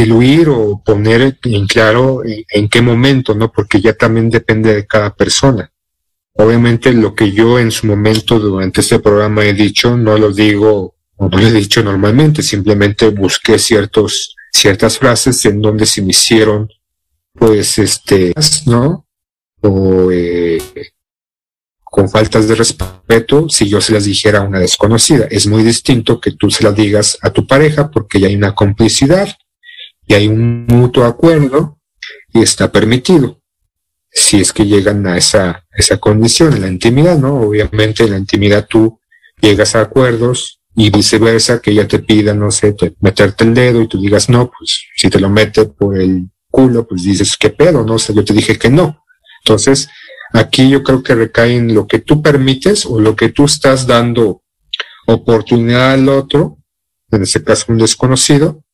diluir 0.00 0.48
o 0.48 0.82
poner 0.84 1.38
en 1.42 1.66
claro 1.66 2.22
en, 2.24 2.68
qué 2.68 2.82
momento, 2.82 3.34
¿no? 3.34 3.50
Porque 3.50 3.80
ya 3.80 3.94
también 3.94 4.30
depende 4.30 4.74
de 4.74 4.86
cada 4.86 5.14
persona. 5.14 5.72
Obviamente 6.34 6.92
lo 6.92 7.14
que 7.14 7.32
yo 7.32 7.58
en 7.58 7.70
su 7.70 7.86
momento 7.86 8.38
durante 8.38 8.82
este 8.82 8.98
programa 8.98 9.44
he 9.44 9.54
dicho, 9.54 9.96
no 9.96 10.18
lo 10.18 10.32
digo 10.32 10.96
no 11.18 11.28
lo 11.28 11.38
he 11.38 11.52
dicho 11.52 11.82
normalmente, 11.82 12.42
simplemente 12.42 13.08
busqué 13.08 13.58
ciertos, 13.58 14.36
ciertas 14.52 14.98
frases 14.98 15.42
en 15.46 15.62
donde 15.62 15.86
se 15.86 16.02
me 16.02 16.10
hicieron 16.10 16.68
pues 17.32 17.78
este, 17.78 18.34
¿no? 18.66 19.06
O 19.62 20.10
eh, 20.12 20.60
con 21.82 22.08
faltas 22.10 22.46
de 22.48 22.54
respeto 22.54 23.48
si 23.48 23.68
yo 23.68 23.80
se 23.80 23.92
las 23.92 24.04
dijera 24.04 24.40
a 24.40 24.42
una 24.42 24.58
desconocida. 24.58 25.26
Es 25.30 25.46
muy 25.46 25.62
distinto 25.62 26.20
que 26.20 26.32
tú 26.32 26.50
se 26.50 26.64
las 26.64 26.74
digas 26.74 27.18
a 27.22 27.30
tu 27.30 27.46
pareja 27.46 27.90
porque 27.90 28.20
ya 28.20 28.28
hay 28.28 28.36
una 28.36 28.54
complicidad 28.54 29.28
y 30.06 30.14
hay 30.14 30.28
un 30.28 30.66
mutuo 30.66 31.04
acuerdo 31.04 31.78
y 32.32 32.42
está 32.42 32.70
permitido. 32.70 33.40
Si 34.10 34.40
es 34.40 34.52
que 34.52 34.64
llegan 34.66 35.06
a 35.06 35.16
esa, 35.16 35.66
esa 35.76 35.98
condición 35.98 36.54
en 36.54 36.62
la 36.62 36.68
intimidad, 36.68 37.18
¿no? 37.18 37.34
Obviamente 37.40 38.04
en 38.04 38.12
la 38.12 38.18
intimidad 38.18 38.66
tú 38.68 38.98
llegas 39.40 39.74
a 39.76 39.82
acuerdos 39.82 40.60
y 40.74 40.90
viceversa, 40.90 41.60
que 41.60 41.70
ella 41.70 41.88
te 41.88 41.98
pida, 41.98 42.34
no 42.34 42.50
sé, 42.50 42.72
te- 42.72 42.94
meterte 43.00 43.44
el 43.44 43.54
dedo 43.54 43.82
y 43.82 43.88
tú 43.88 44.00
digas 44.00 44.28
no, 44.28 44.50
pues 44.56 44.86
si 44.94 45.08
te 45.10 45.18
lo 45.20 45.28
mete 45.28 45.64
por 45.66 45.98
el 45.98 46.30
culo, 46.50 46.86
pues 46.86 47.02
dices, 47.02 47.36
¿qué 47.38 47.50
pedo? 47.50 47.84
No, 47.84 47.94
o 47.94 47.98
sea, 47.98 48.14
yo 48.14 48.24
te 48.24 48.32
dije 48.32 48.58
que 48.58 48.70
no. 48.70 49.02
Entonces, 49.44 49.88
aquí 50.32 50.68
yo 50.68 50.82
creo 50.82 51.02
que 51.02 51.14
recae 51.14 51.56
en 51.56 51.74
lo 51.74 51.86
que 51.86 51.98
tú 51.98 52.22
permites 52.22 52.86
o 52.86 53.00
lo 53.00 53.14
que 53.16 53.30
tú 53.30 53.44
estás 53.44 53.86
dando 53.86 54.42
oportunidad 55.06 55.92
al 55.92 56.08
otro, 56.08 56.58
en 57.10 57.22
este 57.22 57.42
caso 57.42 57.66
un 57.68 57.78
desconocido, 57.78 58.64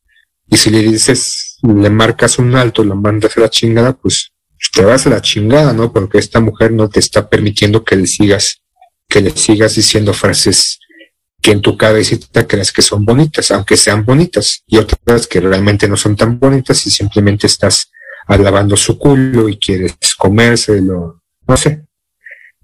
y 0.53 0.59
si 0.59 0.69
le 0.69 0.83
dices, 0.83 1.57
le 1.63 1.89
marcas 1.89 2.39
un 2.39 2.55
alto, 2.55 2.85
lo 2.85 2.95
mandas 2.95 3.39
a 3.39 3.41
la 3.41 3.49
chingada, 3.49 3.95
pues 3.95 4.33
te 4.71 4.85
vas 4.85 5.07
a 5.07 5.11
la 5.11 5.23
chingada, 5.23 5.73
¿no? 5.73 5.91
Porque 5.91 6.19
esta 6.19 6.41
mujer 6.41 6.73
no 6.73 6.91
te 6.91 7.01
está 7.01 7.31
permitiendo 7.31 7.83
que 7.85 7.97
le 7.97 8.07
sigas, 8.07 8.61
que 9.09 9.23
le 9.23 9.31
sigas 9.31 9.77
diciendo 9.77 10.13
frases 10.13 10.79
que 11.41 11.53
en 11.53 11.63
tu 11.63 11.79
cabecita 11.79 12.47
creas 12.47 12.71
que 12.71 12.83
son 12.83 13.07
bonitas, 13.07 13.51
aunque 13.51 13.79
sean 13.79 14.05
bonitas, 14.05 14.63
y 14.67 14.77
otras 14.77 15.27
que 15.27 15.41
realmente 15.41 15.89
no 15.89 15.97
son 15.97 16.17
tan 16.17 16.39
bonitas 16.39 16.87
y 16.87 16.91
simplemente 16.91 17.47
estás 17.47 17.91
alabando 18.27 18.77
su 18.77 18.99
culo 18.99 19.49
y 19.49 19.57
quieres 19.57 19.97
comérselo, 20.19 21.23
no 21.49 21.57
sé, 21.57 21.87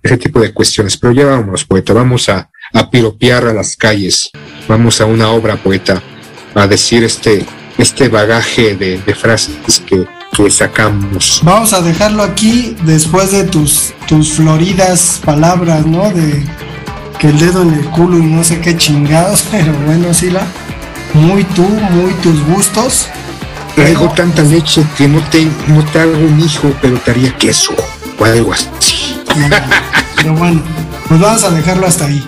ese 0.03 0.19
tipo 0.19 0.41
de 0.41 0.53
cuestiones. 0.53 0.99
Pero 0.99 1.15
ya 1.15 1.25
vámonos, 1.25 1.65
poeta, 1.65 1.95
vamos 1.95 2.29
a, 2.29 2.51
a 2.75 2.91
piropear 2.91 3.47
a 3.47 3.55
las 3.55 3.77
calles, 3.77 4.31
vamos 4.69 5.01
a 5.01 5.07
una 5.07 5.31
obra, 5.31 5.57
poeta, 5.57 6.03
a 6.55 6.67
decir 6.67 7.03
este, 7.03 7.47
este 7.79 8.09
bagaje 8.09 8.75
de, 8.75 8.99
de 8.99 9.15
frases 9.15 9.83
que, 9.87 10.07
que 10.37 10.51
sacamos. 10.51 11.41
Vamos 11.45 11.73
a 11.73 11.81
dejarlo 11.81 12.23
aquí 12.23 12.77
después 12.83 13.31
de 13.31 13.45
tus, 13.45 13.95
tus 14.07 14.33
floridas 14.33 15.21
palabras, 15.25 15.87
¿no? 15.87 16.11
De 16.11 16.45
que 17.19 17.29
el 17.29 17.39
dedo 17.39 17.63
en 17.63 17.75
el 17.75 17.85
culo 17.87 18.19
y 18.19 18.23
no 18.23 18.45
sé 18.45 18.61
qué 18.61 18.77
chingados, 18.77 19.45
pero 19.51 19.73
bueno, 19.87 20.13
Sila, 20.13 20.43
muy 21.15 21.45
tú, 21.45 21.63
muy 21.63 22.13
tus 22.23 22.43
gustos. 22.45 23.09
Traigo 23.75 24.09
tanta 24.09 24.43
leche 24.43 24.85
que 24.97 25.07
no 25.07 25.23
te, 25.31 25.47
no 25.69 25.85
te 25.85 26.01
hago 26.01 26.19
un 26.19 26.41
hijo, 26.41 26.73
pero 26.83 26.99
te 26.99 27.13
haría 27.13 27.33
queso 27.37 27.75
o 28.19 28.25
algo 28.25 28.53
así. 28.53 28.69
Pero 30.17 30.35
bueno, 30.35 30.61
pues 31.07 31.21
vamos 31.21 31.45
a 31.45 31.51
dejarlo 31.51 31.87
hasta 31.87 32.07
ahí. 32.07 32.27